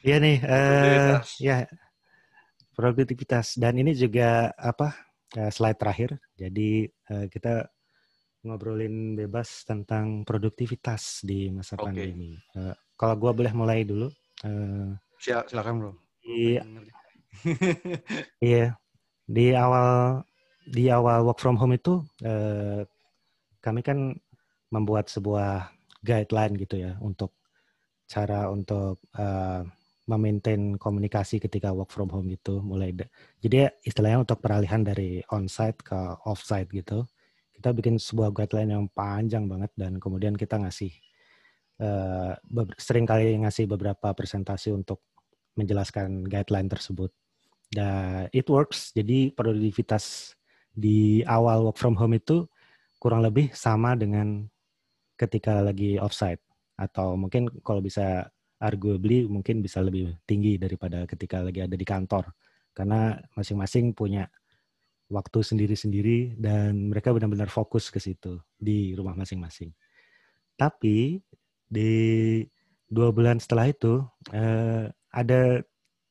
[0.02, 1.62] Iya nih, uh, ya
[2.74, 4.98] produktivitas dan ini juga apa
[5.38, 6.18] uh, slide terakhir.
[6.34, 7.70] Jadi uh, kita
[8.42, 11.86] ngobrolin bebas tentang produktivitas di masa okay.
[11.86, 12.34] pandemi.
[12.58, 14.14] Uh, kalau gue boleh mulai dulu.
[14.46, 15.92] Uh, silakan bro.
[16.22, 16.62] Iya.
[18.38, 18.78] iya.
[19.26, 20.22] Di awal
[20.70, 22.86] di awal work from home itu uh,
[23.58, 24.14] kami kan
[24.70, 25.74] membuat sebuah
[26.06, 27.34] guideline gitu ya untuk
[28.06, 29.66] cara untuk uh,
[30.06, 32.94] memaintain komunikasi ketika work from home gitu mulai
[33.40, 37.06] jadi istilahnya untuk peralihan dari onsite ke offsite gitu
[37.56, 40.90] kita bikin sebuah guideline yang panjang banget dan kemudian kita ngasih
[41.82, 42.38] uh,
[42.78, 45.02] sering kali ngasih beberapa presentasi untuk
[45.58, 47.12] menjelaskan guideline tersebut.
[47.72, 48.94] Dan it works.
[48.94, 50.36] Jadi produktivitas
[50.72, 52.48] di awal work from home itu
[53.02, 54.46] kurang lebih sama dengan
[55.18, 56.40] ketika lagi offsite.
[56.78, 58.30] Atau mungkin kalau bisa
[58.62, 62.30] arguably mungkin bisa lebih tinggi daripada ketika lagi ada di kantor.
[62.72, 64.30] Karena masing-masing punya
[65.12, 69.76] waktu sendiri-sendiri dan mereka benar-benar fokus ke situ di rumah masing-masing.
[70.56, 71.20] Tapi
[71.72, 71.92] di
[72.92, 74.04] dua bulan setelah itu
[74.36, 75.64] uh, ada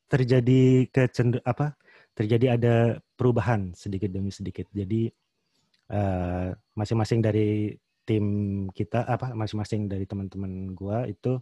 [0.09, 1.77] terjadi kecender apa
[2.17, 2.75] terjadi ada
[3.15, 4.65] perubahan sedikit demi sedikit.
[4.73, 5.07] Jadi
[5.93, 8.25] uh, masing-masing dari tim
[8.73, 11.37] kita apa masing-masing dari teman-teman gua itu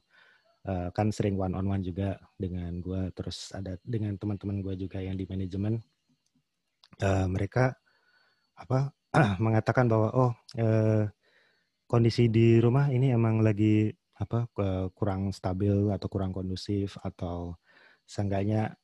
[0.68, 5.00] uh, kan sering one on one juga dengan gua terus ada dengan teman-teman gua juga
[5.00, 5.80] yang di manajemen
[7.02, 7.74] uh, mereka
[8.60, 8.92] apa
[9.46, 11.08] mengatakan bahwa oh uh,
[11.90, 13.90] kondisi di rumah ini emang lagi
[14.20, 14.52] apa
[14.92, 17.56] kurang stabil atau kurang kondusif atau
[18.04, 18.76] seenggaknya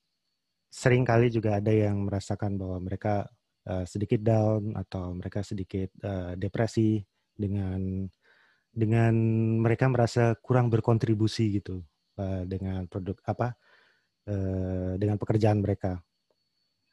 [0.72, 3.28] sering kali juga ada yang merasakan bahwa mereka
[3.68, 7.04] uh, sedikit down atau mereka sedikit uh, depresi
[7.36, 8.08] dengan
[8.76, 9.16] dengan
[9.64, 11.80] mereka merasa kurang berkontribusi gitu
[12.20, 13.56] uh, dengan produk apa
[14.28, 16.04] uh, dengan pekerjaan mereka.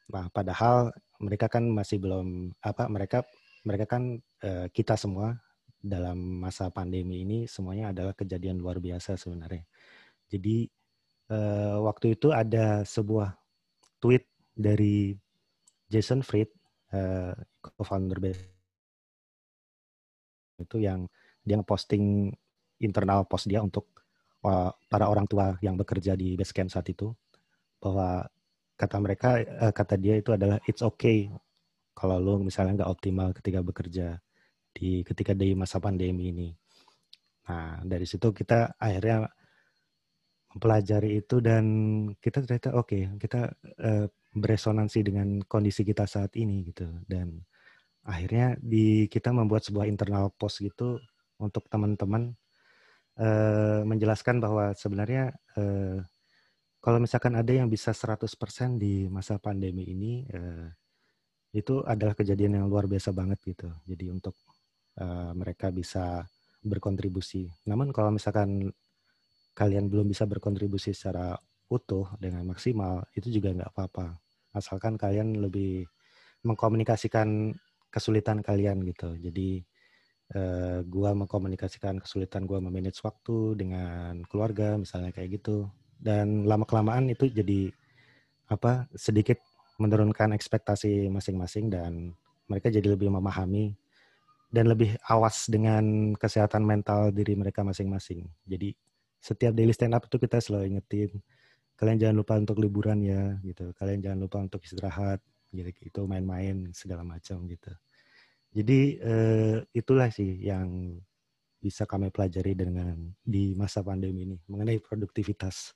[0.07, 3.27] Nah, padahal mereka kan masih belum apa mereka
[3.67, 5.42] mereka kan uh, kita semua
[5.83, 9.67] dalam masa pandemi ini semuanya adalah kejadian luar biasa sebenarnya.
[10.31, 10.71] Jadi
[11.27, 13.35] uh, waktu itu ada sebuah
[13.99, 14.23] tweet
[14.55, 15.11] dari
[15.91, 16.47] Jason Fried,
[16.95, 18.23] uh, co-founder
[20.63, 21.11] itu yang
[21.43, 22.31] dia posting
[22.79, 23.91] internal post dia untuk
[24.47, 27.11] uh, para orang tua yang bekerja di Basecamp saat itu
[27.83, 28.23] bahwa
[28.79, 29.29] kata mereka
[29.59, 31.27] uh, kata dia itu adalah it's okay
[31.91, 34.22] kalau lo misalnya nggak optimal ketika bekerja
[34.83, 36.49] di ketika di masa pandemi ini.
[37.47, 39.23] Nah dari situ kita akhirnya
[40.51, 41.65] mempelajari itu dan
[42.19, 43.47] kita ternyata oke okay, kita
[43.79, 44.05] uh,
[44.35, 47.39] beresonansi dengan kondisi kita saat ini gitu dan
[48.03, 50.99] akhirnya di kita membuat sebuah internal post gitu
[51.39, 52.35] untuk teman-teman
[53.17, 56.03] uh, menjelaskan bahwa sebenarnya uh,
[56.83, 58.27] kalau misalkan ada yang bisa 100%
[58.75, 60.27] di masa pandemi ini
[61.55, 63.71] itu adalah kejadian yang luar biasa banget gitu.
[63.87, 64.35] Jadi untuk
[64.99, 66.25] uh, mereka bisa
[66.63, 67.51] berkontribusi.
[67.67, 68.71] Namun kalau misalkan
[69.53, 71.37] kalian belum bisa berkontribusi secara
[71.69, 74.17] utuh dengan maksimal, itu juga nggak apa-apa.
[74.53, 75.85] Asalkan kalian lebih
[76.45, 77.53] mengkomunikasikan
[77.93, 79.13] kesulitan kalian gitu.
[79.17, 79.61] Jadi
[80.35, 85.69] uh, gua mengkomunikasikan kesulitan gua memanage waktu dengan keluarga misalnya kayak gitu.
[86.03, 87.71] Dan lama kelamaan itu jadi
[88.51, 89.39] apa sedikit
[89.81, 92.13] menurunkan ekspektasi masing-masing dan
[92.45, 93.73] mereka jadi lebih memahami
[94.53, 98.29] dan lebih awas dengan kesehatan mental diri mereka masing-masing.
[98.45, 98.77] Jadi
[99.17, 101.09] setiap daily stand up itu kita selalu ingetin
[101.73, 103.73] kalian jangan lupa untuk liburan ya gitu.
[103.73, 105.19] Kalian jangan lupa untuk istirahat
[105.53, 107.69] gitu itu main-main segala macam gitu
[108.53, 110.97] jadi eh, itulah sih yang
[111.61, 115.71] bisa kami pelajari dengan di masa pandemi ini mengenai produktivitas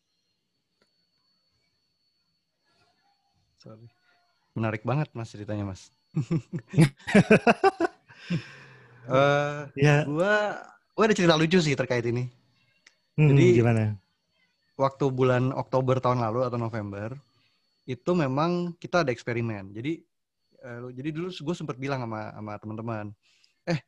[3.61, 3.87] Sorry.
[4.57, 5.93] menarik banget mas ceritanya mas
[9.07, 12.27] uh, ya gua gua ada cerita lucu sih terkait ini
[13.17, 13.83] hmm, jadi gimana
[14.77, 17.17] waktu bulan Oktober tahun lalu atau November
[17.89, 19.73] itu memang kita ada eksperimen.
[19.73, 20.03] Jadi
[20.61, 23.05] uh, jadi dulu gue sempat bilang sama sama teman-teman,
[23.65, 23.79] eh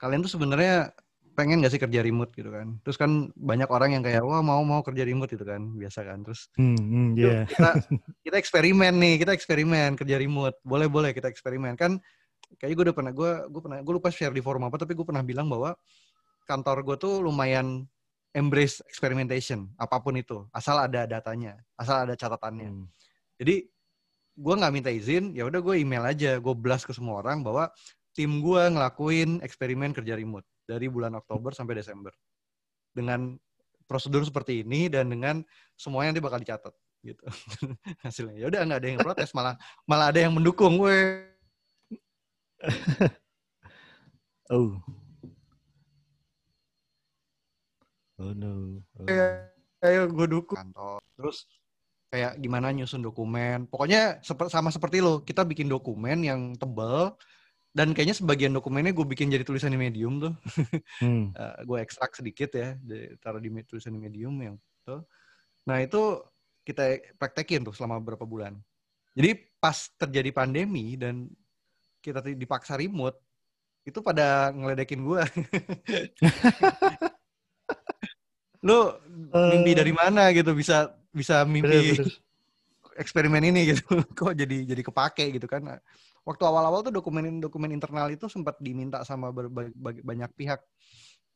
[0.00, 0.94] kalian tuh sebenarnya
[1.36, 2.80] pengen gak sih kerja remote gitu kan?
[2.80, 6.24] Terus kan banyak orang yang kayak wah mau mau kerja remote gitu kan, biasa kan?
[6.24, 7.44] Terus hmm, hmm, yeah.
[7.44, 7.70] kita
[8.30, 12.00] kita eksperimen nih, kita eksperimen kerja remote, boleh boleh kita eksperimen kan?
[12.56, 15.02] Kayaknya gue udah pernah gue gue pernah gue lupa share di forum apa tapi gue
[15.02, 15.74] pernah bilang bahwa
[16.46, 17.84] kantor gue tuh lumayan
[18.30, 22.68] embrace experimentation apa pun itu asal ada datanya asal ada catatannya.
[22.68, 22.86] Hmm.
[23.40, 23.66] jadi
[24.36, 27.72] gue nggak minta izin ya udah gue email aja gue blast ke semua orang bahwa
[28.16, 32.12] tim gue ngelakuin eksperimen kerja remote dari bulan Oktober sampai Desember.
[32.96, 33.36] Dengan
[33.84, 35.44] prosedur seperti ini dan dengan
[35.76, 36.72] semuanya nanti bakal dicatat
[37.04, 37.22] gitu.
[38.04, 41.28] Hasilnya ya udah nggak ada yang protes malah malah ada yang mendukung gue
[44.54, 44.80] oh
[48.16, 48.80] Oh no.
[48.96, 49.04] Oh.
[49.04, 51.00] Kayak, kayak gue dukung kantor.
[51.20, 51.44] Terus
[52.08, 53.68] kayak gimana nyusun dokumen.
[53.68, 57.12] Pokoknya sep sama seperti lo, kita bikin dokumen yang tebal
[57.76, 60.34] dan kayaknya sebagian dokumennya gue bikin jadi tulisan di medium tuh.
[61.04, 61.36] Hmm.
[61.36, 62.72] uh, eh, gue ekstrak sedikit ya,
[63.20, 65.04] taruh di tulisan di medium yang tuh.
[65.68, 66.24] Nah itu
[66.64, 68.56] kita praktekin tuh selama beberapa bulan.
[69.12, 71.28] Jadi pas terjadi pandemi dan
[72.06, 73.18] kita dipaksa remote,
[73.82, 75.22] itu pada ngeledekin gue.
[78.66, 78.90] lu
[79.30, 82.18] mimpi dari mana gitu bisa bisa mimpi bener, bener.
[82.98, 83.84] eksperimen ini gitu
[84.18, 85.78] kok jadi jadi kepake gitu kan
[86.26, 89.70] waktu awal-awal tuh dokumen dokumen internal itu sempat diminta sama berbagai,
[90.02, 90.58] banyak pihak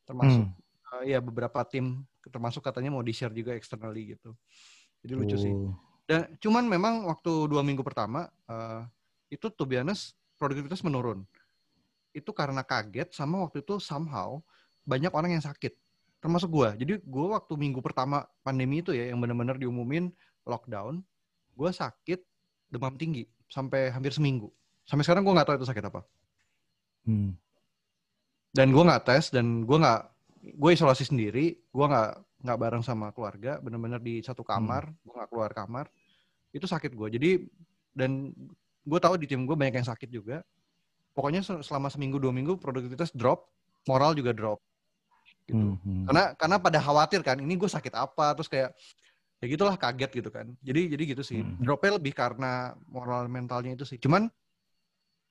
[0.02, 0.90] termasuk hmm.
[0.90, 4.34] uh, ya beberapa tim termasuk katanya mau di share juga externally gitu
[5.06, 5.40] jadi lucu oh.
[5.40, 5.54] sih
[6.10, 8.82] dan cuman memang waktu dua minggu pertama uh,
[9.30, 11.28] itu tuh honest, produktivitas menurun.
[12.16, 14.40] Itu karena kaget sama waktu itu somehow
[14.88, 15.76] banyak orang yang sakit.
[16.24, 20.08] Termasuk gue jadi gue waktu minggu pertama pandemi itu ya yang benar-benar diumumin
[20.48, 21.04] lockdown
[21.54, 22.24] gue sakit
[22.72, 24.48] demam tinggi sampai hampir seminggu.
[24.88, 26.00] Sampai sekarang gue nggak tahu itu sakit apa.
[27.00, 27.32] Hmm.
[28.52, 30.02] dan gue nggak tes dan gue nggak
[30.58, 32.10] gue isolasi sendiri gue nggak
[32.44, 34.96] nggak bareng sama keluarga benar-benar di satu kamar hmm.
[35.04, 35.86] gue nggak keluar kamar
[36.52, 37.30] itu sakit gue jadi
[37.94, 38.36] dan
[38.90, 40.42] gue tahu di tim gue banyak yang sakit juga.
[41.14, 43.46] Pokoknya selama seminggu dua minggu produktivitas drop
[43.86, 44.58] moral juga drop.
[45.46, 45.58] Gitu.
[45.58, 46.04] Hmm, hmm.
[46.06, 48.70] karena karena pada khawatir kan ini gue sakit apa terus kayak
[49.42, 50.50] ya gitulah kaget gitu kan.
[50.62, 51.40] Jadi jadi gitu sih.
[51.42, 51.58] Hmm.
[51.62, 53.98] dropnya lebih karena moral mentalnya itu sih.
[54.02, 54.26] Cuman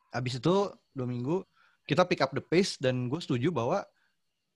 [0.09, 0.55] abis itu
[0.95, 1.43] dua minggu
[1.85, 3.81] kita pick up the pace dan gue setuju bahwa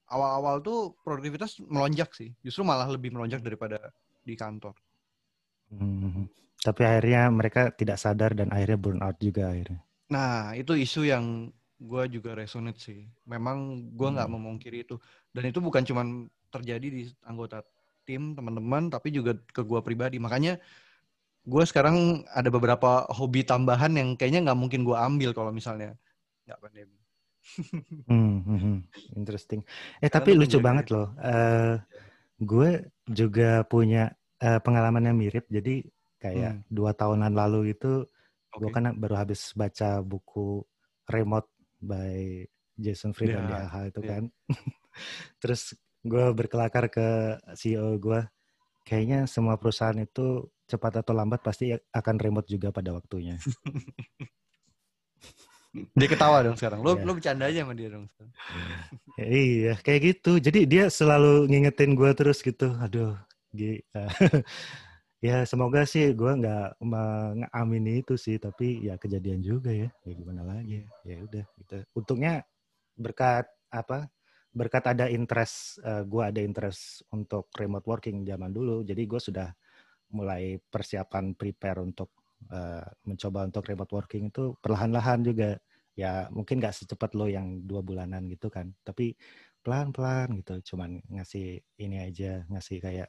[0.09, 2.33] awal-awal tuh produktivitas melonjak sih.
[2.45, 4.75] Justru malah lebih melonjak daripada di kantor.
[5.73, 6.29] Hmm.
[6.63, 9.83] Tapi akhirnya mereka tidak sadar dan akhirnya burn out juga akhirnya
[10.13, 11.49] Nah, itu isu yang
[11.81, 13.01] gue juga resonate sih.
[13.25, 14.37] Memang gue nggak hmm.
[14.37, 15.01] memungkiri itu.
[15.33, 16.05] Dan itu bukan cuma
[16.53, 17.65] terjadi di anggota
[18.05, 20.21] tim, teman-teman, tapi juga ke gue pribadi.
[20.21, 20.61] Makanya
[21.43, 25.97] gue sekarang ada beberapa hobi tambahan yang kayaknya nggak mungkin gue ambil kalau misalnya
[26.45, 26.99] nggak pandemi.
[28.11, 28.77] hmm, hmm, hmm.
[29.19, 29.65] interesting.
[29.99, 31.11] Eh Karena tapi lucu banget loh.
[31.19, 31.75] Uh,
[32.39, 35.49] gue juga punya uh, pengalaman yang mirip.
[35.51, 35.83] Jadi
[36.23, 36.63] kayak hmm.
[36.71, 38.07] dua tahunan lalu itu
[38.53, 38.61] Okay.
[38.61, 40.61] Gue kan baru habis baca buku
[41.09, 41.49] Remote
[41.81, 42.45] by
[42.77, 44.09] Jason Friedman yeah, di AHA itu yeah.
[44.13, 44.23] kan.
[45.41, 45.73] Terus
[46.05, 48.21] gue berkelakar ke CEO gue,
[48.85, 53.41] kayaknya semua perusahaan itu cepat atau lambat pasti akan remote juga pada waktunya.
[55.97, 56.85] dia ketawa dong sekarang.
[56.85, 57.05] Lo yeah.
[57.09, 58.33] lo bercanda aja sama dia dong sekarang.
[59.17, 60.37] ya, iya, kayak gitu.
[60.37, 62.69] Jadi dia selalu ngingetin gue terus gitu.
[62.77, 63.17] Aduh,
[65.23, 69.87] ya semoga sih gue nggak mengamini itu sih tapi ya kejadian juga ya.
[70.03, 70.83] Ya gimana lagi?
[71.07, 71.77] Ya udah gitu.
[71.95, 72.43] Untungnya
[72.99, 74.11] berkat apa
[74.53, 78.83] berkat ada interest uh, eh, gue ada interest untuk remote working zaman dulu.
[78.83, 79.49] Jadi gue sudah
[80.13, 82.11] mulai persiapan prepare untuk
[82.51, 85.55] uh, mencoba untuk remote working itu perlahan-lahan juga.
[85.95, 88.75] Ya mungkin nggak secepat lo yang dua bulanan gitu kan.
[88.83, 89.15] Tapi
[89.63, 93.07] pelan-pelan gitu cuman ngasih ini aja ngasih kayak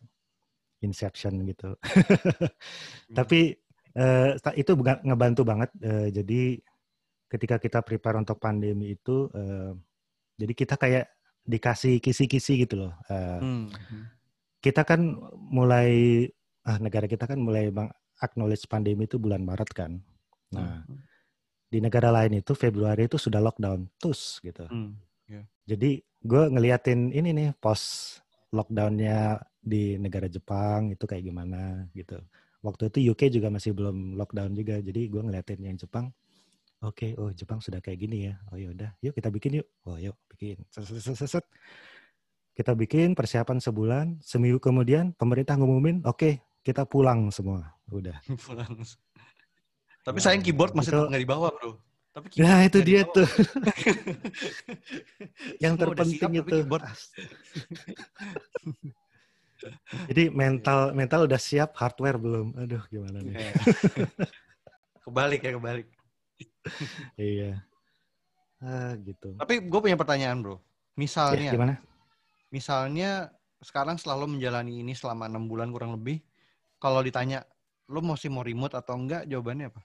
[0.84, 1.74] Inception gitu.
[1.80, 3.16] hmm.
[3.16, 3.56] Tapi
[3.96, 5.70] uh, itu ngebantu banget.
[5.80, 6.60] Uh, jadi
[7.32, 9.72] ketika kita prepare untuk pandemi itu, uh,
[10.36, 11.06] jadi kita kayak
[11.44, 12.92] dikasih kisi-kisi gitu loh.
[13.08, 13.66] Uh, hmm.
[14.60, 15.00] Kita kan
[15.36, 16.24] mulai,
[16.64, 17.88] ah negara kita kan mulai bang
[18.22, 20.00] acknowledge pandemi itu bulan Maret kan.
[20.54, 20.98] Nah, hmm.
[21.68, 24.64] di negara lain itu Februari itu sudah lockdown, tus gitu.
[24.70, 24.96] Hmm.
[25.28, 25.44] Yeah.
[25.68, 28.20] Jadi gue ngeliatin ini nih post
[28.54, 32.20] lockdownnya di negara Jepang itu kayak gimana gitu.
[32.60, 36.12] Waktu itu UK juga masih belum lockdown juga, jadi gue ngeliatin yang Jepang.
[36.84, 38.36] Oke, okay, oh Jepang sudah kayak gini ya.
[38.52, 39.68] Oh yaudah, yuk kita bikin yuk.
[39.88, 40.60] Oh yuk bikin.
[40.68, 41.44] Set, set, set,
[42.52, 44.20] Kita bikin persiapan sebulan.
[44.20, 47.72] Seminggu kemudian pemerintah ngumumin, oke okay, kita pulang semua.
[47.88, 48.20] Udah.
[48.44, 48.84] pulang.
[50.04, 51.80] Tapi nah, sayang keyboard masih tetap nggak dibawa bro.
[52.14, 53.24] Tapi nah itu dia tuh.
[55.64, 56.56] yang terpenting siap, itu.
[60.10, 62.54] Jadi mental mental udah siap, hardware belum.
[62.58, 63.34] Aduh, gimana nih?
[63.38, 63.52] Iya.
[65.04, 65.86] kebalik ya, kebalik.
[67.20, 67.52] iya.
[68.64, 69.36] Ah, gitu.
[69.36, 70.56] Tapi gue punya pertanyaan, Bro.
[70.96, 71.74] Misalnya ya, gimana?
[72.48, 73.10] Misalnya
[73.60, 76.20] sekarang selalu menjalani ini selama enam bulan kurang lebih.
[76.80, 77.44] Kalau ditanya,
[77.88, 79.24] lo masih mau remote atau enggak?
[79.28, 79.82] Jawabannya apa?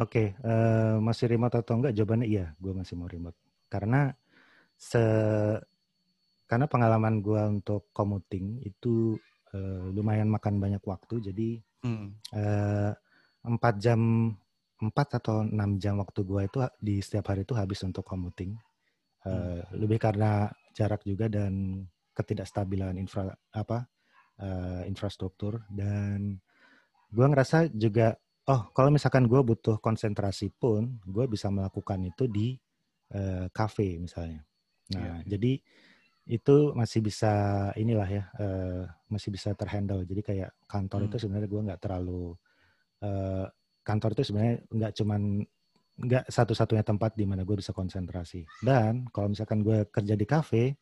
[0.00, 1.94] Oke, okay, uh, eh, masih remote atau enggak?
[1.94, 3.38] Jawabannya iya, gue masih mau remote.
[3.70, 4.10] Karena
[4.74, 5.02] se
[6.52, 9.16] karena pengalaman gue untuk commuting itu
[9.56, 11.48] uh, lumayan makan banyak waktu jadi
[11.80, 12.28] hmm.
[12.36, 12.92] uh,
[13.48, 14.28] empat jam
[14.76, 18.52] empat atau enam jam waktu gue itu di setiap hari itu habis untuk commuting
[19.24, 19.80] uh, hmm.
[19.80, 23.88] lebih karena jarak juga dan ketidakstabilan infra apa
[24.44, 26.36] uh, infrastruktur dan
[27.08, 28.12] gue ngerasa juga
[28.44, 32.52] oh kalau misalkan gue butuh konsentrasi pun gue bisa melakukan itu di
[33.16, 34.44] uh, cafe misalnya
[34.92, 35.24] nah yeah.
[35.24, 35.56] jadi
[36.26, 37.32] itu masih bisa
[37.74, 40.06] inilah ya uh, masih bisa terhandle.
[40.06, 41.08] Jadi kayak kantor hmm.
[41.10, 42.24] itu sebenarnya gue nggak terlalu
[43.02, 43.46] uh,
[43.82, 45.22] kantor itu sebenarnya nggak cuman
[45.92, 48.46] nggak satu-satunya tempat di mana gue bisa konsentrasi.
[48.62, 50.78] Dan kalau misalkan gue kerja di kafe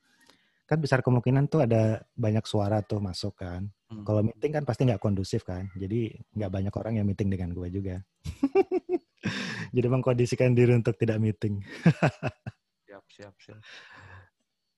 [0.69, 3.67] kan besar kemungkinan tuh ada banyak suara tuh masuk kan.
[3.91, 4.07] Hmm.
[4.07, 5.67] kalau meeting kan pasti nggak kondusif kan.
[5.75, 7.97] Jadi nggak banyak orang yang meeting dengan gue juga.
[9.75, 11.59] Jadi mengkondisikan diri untuk tidak meeting.
[12.91, 13.61] Siap siap siap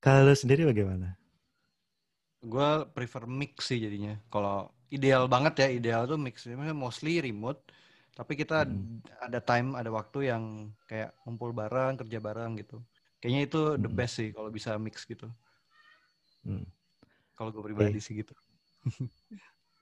[0.02, 1.22] kalau sendiri bagaimana?
[2.42, 4.18] gue prefer mix sih jadinya.
[4.26, 6.44] Kalau ideal banget ya, ideal tuh mix.
[6.74, 7.62] Mostly remote,
[8.18, 9.22] tapi kita hmm.
[9.22, 12.82] ada time, ada waktu yang kayak ngumpul bareng, kerja bareng gitu.
[13.22, 13.98] Kayaknya itu the hmm.
[13.98, 15.30] best sih kalau bisa mix gitu.
[16.42, 16.66] Hmm.
[17.38, 18.34] Kalau gue pribadi sih gitu.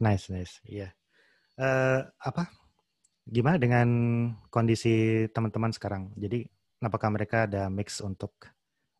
[0.05, 0.61] nice, nice.
[0.69, 0.93] Iya.
[0.93, 0.93] Yeah.
[1.57, 2.53] Uh, apa?
[3.25, 3.89] Gimana dengan
[4.53, 6.13] kondisi teman-teman sekarang?
[6.17, 6.45] Jadi,
[6.85, 8.33] apakah mereka ada mix untuk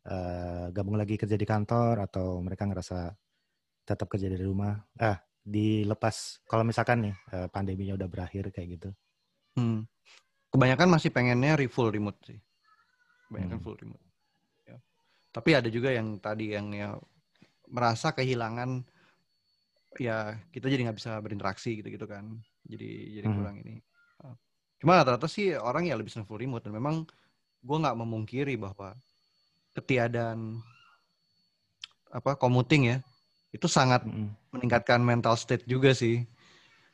[0.07, 3.11] uh, gabung lagi kerja di kantor atau mereka ngerasa
[3.85, 4.77] tetap kerja dari rumah?
[4.97, 8.89] Ah, dilepas kalau misalkan nih uh, pandeminya udah berakhir kayak gitu.
[9.57, 9.85] Hmm.
[10.51, 12.39] Kebanyakan masih pengennya full remote sih.
[13.29, 13.65] Kebanyakan hmm.
[13.65, 14.05] full remote.
[15.31, 16.91] Tapi ada juga yang tadi yang ya
[17.71, 18.83] merasa kehilangan
[19.95, 22.35] ya kita jadi nggak bisa berinteraksi gitu-gitu kan.
[22.67, 23.35] Jadi jadi hmm.
[23.39, 23.79] kurang ini.
[24.81, 27.07] Cuma rata-rata sih orang ya lebih senang full remote dan memang
[27.61, 28.97] gue nggak memungkiri bahwa
[29.75, 30.59] ketiadaan
[32.11, 32.97] apa commuting ya
[33.51, 34.31] itu sangat hmm.
[34.55, 36.23] meningkatkan mental state juga sih.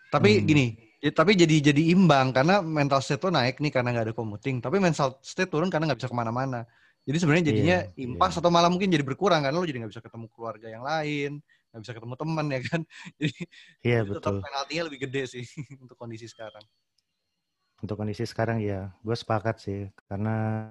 [0.10, 0.46] Tapi hmm.
[0.46, 0.66] gini,
[0.98, 4.58] ya, tapi jadi jadi imbang karena mental state tuh naik nih karena nggak ada commuting,
[4.58, 6.66] tapi mental state turun karena nggak bisa ke mana-mana.
[7.08, 8.42] Jadi sebenarnya jadinya yeah, impas yeah.
[8.44, 11.32] atau malah mungkin jadi berkurang karena lo jadi nggak bisa ketemu keluarga yang lain,
[11.72, 12.82] nggak bisa ketemu teman ya kan.
[13.22, 13.40] Jadi
[13.86, 14.20] yeah, betul.
[14.20, 15.46] tetap penaltinya lebih gede sih
[15.84, 16.66] untuk kondisi sekarang.
[17.78, 20.68] Untuk kondisi sekarang ya, gue sepakat sih karena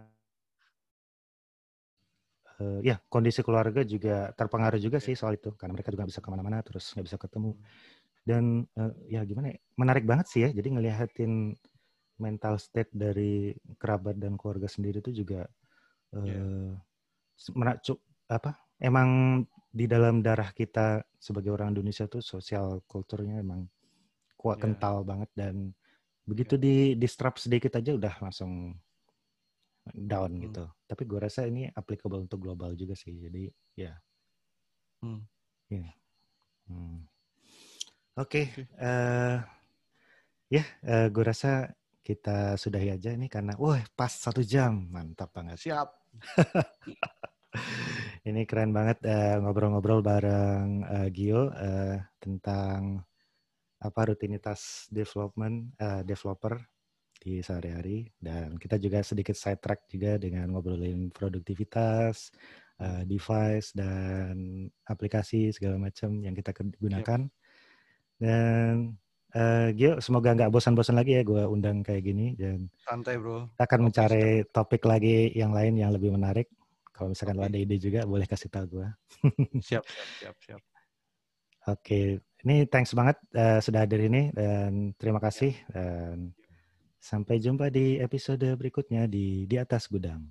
[2.60, 6.28] uh, ya kondisi keluarga juga terpengaruh juga sih soal itu karena mereka juga bisa ke
[6.28, 7.50] mana-mana terus nggak bisa ketemu
[8.26, 11.54] dan uh, ya gimana ya menarik banget sih ya jadi ngeliatin
[12.16, 15.44] mental state dari kerabat dan keluarga sendiri itu juga
[16.16, 16.72] yeah.
[17.44, 17.96] uh,
[18.26, 23.68] apa emang di dalam darah kita sebagai orang Indonesia tuh sosial kulturnya emang
[24.40, 24.64] kuat yeah.
[24.64, 25.76] kental banget dan
[26.24, 26.64] begitu yeah.
[26.64, 28.74] di distrap sedikit aja udah langsung
[29.94, 30.42] down hmm.
[30.50, 30.64] gitu.
[30.86, 33.14] Tapi gue rasa ini applicable untuk global juga sih.
[33.14, 33.46] Jadi
[33.78, 33.94] ya,
[35.04, 35.20] hmm.
[35.70, 35.78] ya.
[35.78, 35.92] Yeah.
[36.66, 37.06] Hmm.
[38.16, 38.66] Oke, okay.
[38.80, 39.36] uh, eh,
[40.48, 41.68] ya yeah, uh, gue rasa
[42.00, 45.58] kita sudahi aja ini karena, wah pas satu jam, mantap banget.
[45.58, 45.88] Siap.
[48.28, 53.02] Ini keren banget uh, ngobrol-ngobrol bareng uh, Gio uh, tentang
[53.76, 56.58] apa rutinitas development uh, developer
[57.18, 62.30] di sehari-hari dan kita juga sedikit side track juga dengan ngobrolin produktivitas,
[62.80, 67.20] uh, device dan aplikasi segala macam yang kita gunakan.
[67.26, 67.34] Yep.
[68.16, 68.96] Dan
[69.36, 73.44] Uh, Gio, semoga nggak bosan-bosan lagi ya gue undang kayak gini dan santai bro.
[73.52, 76.48] Kita akan mencari topik lagi yang lain yang lebih menarik.
[76.88, 77.44] Kalau misalkan okay.
[77.44, 78.88] lo ada ide juga boleh kasih tahu gue.
[79.60, 80.60] siap, siap, siap, siap.
[81.68, 82.04] Oke, okay.
[82.48, 86.32] ini thanks banget uh, sudah hadir ini dan terima kasih dan
[87.10, 90.26] sampai jumpa di episode berikutnya di di atas gudang.